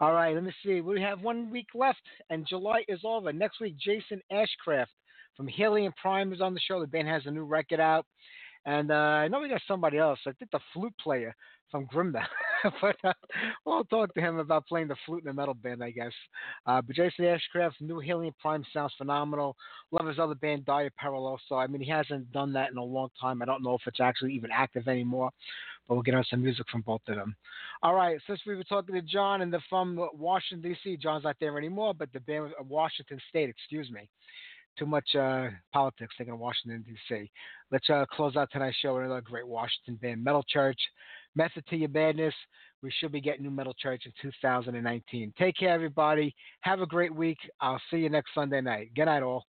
[0.00, 0.82] All right, let me see.
[0.82, 3.32] We have one week left, and July is over.
[3.32, 4.88] Next week, Jason Ashcraft
[5.34, 6.78] from Helium Prime is on the show.
[6.78, 8.04] The band has a new record out.
[8.66, 10.18] And uh, I know we got somebody else.
[10.26, 11.34] I think the flute player
[11.70, 12.24] from Grimda.
[12.80, 13.12] but uh,
[13.64, 16.12] we'll talk to him about playing the flute in a metal band, I guess.
[16.66, 19.56] Uh, but Jason Ashcraft's new Helium Prime sounds phenomenal.
[19.92, 21.38] Love his other band, Dire Peril.
[21.48, 23.42] So, I mean, he hasn't done that in a long time.
[23.42, 25.30] I don't know if it's actually even active anymore.
[25.86, 27.34] But we'll get on some music from both of them.
[27.82, 31.36] All right, since we were talking to John and they're from Washington, D.C., John's not
[31.40, 34.06] there anymore, but the band, was Washington State, excuse me
[34.78, 37.30] too much uh, politics thinking of Washington, D.C.
[37.70, 40.78] Let's uh, close out tonight's show with another great Washington band, Metal Church.
[41.34, 42.34] Method to your madness.
[42.82, 45.32] We should be getting new Metal Church in 2019.
[45.38, 46.34] Take care, everybody.
[46.60, 47.38] Have a great week.
[47.60, 48.90] I'll see you next Sunday night.
[48.94, 49.44] Good night, all.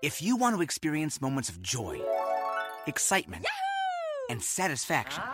[0.00, 2.00] If you want to experience moments of joy,
[2.86, 3.44] excitement,
[4.30, 5.24] and satisfaction,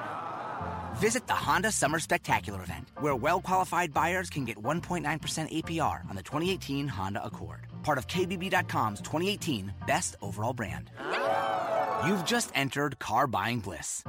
[0.96, 6.16] visit the Honda Summer Spectacular event, where well qualified buyers can get 1.9% APR on
[6.16, 10.90] the 2018 Honda Accord, part of KBB.com's 2018 Best Overall Brand.
[12.06, 14.02] You've just entered car buying bliss.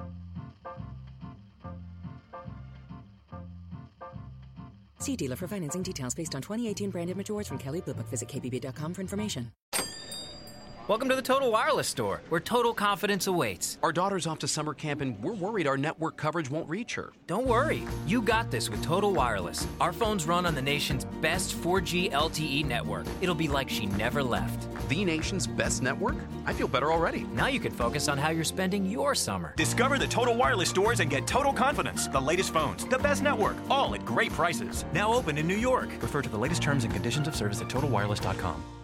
[4.99, 8.07] See dealer for financing details based on 2018 branded Majors from Kelley Blue Book.
[8.07, 9.51] Visit KBB.com for information.
[10.87, 13.79] Welcome to the Total Wireless Store, where total confidence awaits.
[13.81, 17.11] Our daughter's off to summer camp and we're worried our network coverage won't reach her.
[17.25, 19.65] Don't worry, you got this with Total Wireless.
[19.81, 23.07] Our phones run on the nation's best 4G LTE network.
[23.19, 24.67] It'll be like she never left.
[24.87, 26.17] The nation's best network?
[26.45, 27.23] I feel better already.
[27.33, 29.55] Now you can focus on how you're spending your summer.
[29.57, 32.07] Discover the Total Wireless stores and get total confidence.
[32.09, 34.85] The latest phones, the best network, all at great prices.
[34.93, 35.89] Now open in New York.
[35.99, 38.74] Refer to the latest terms and conditions of service at totalwireless.com.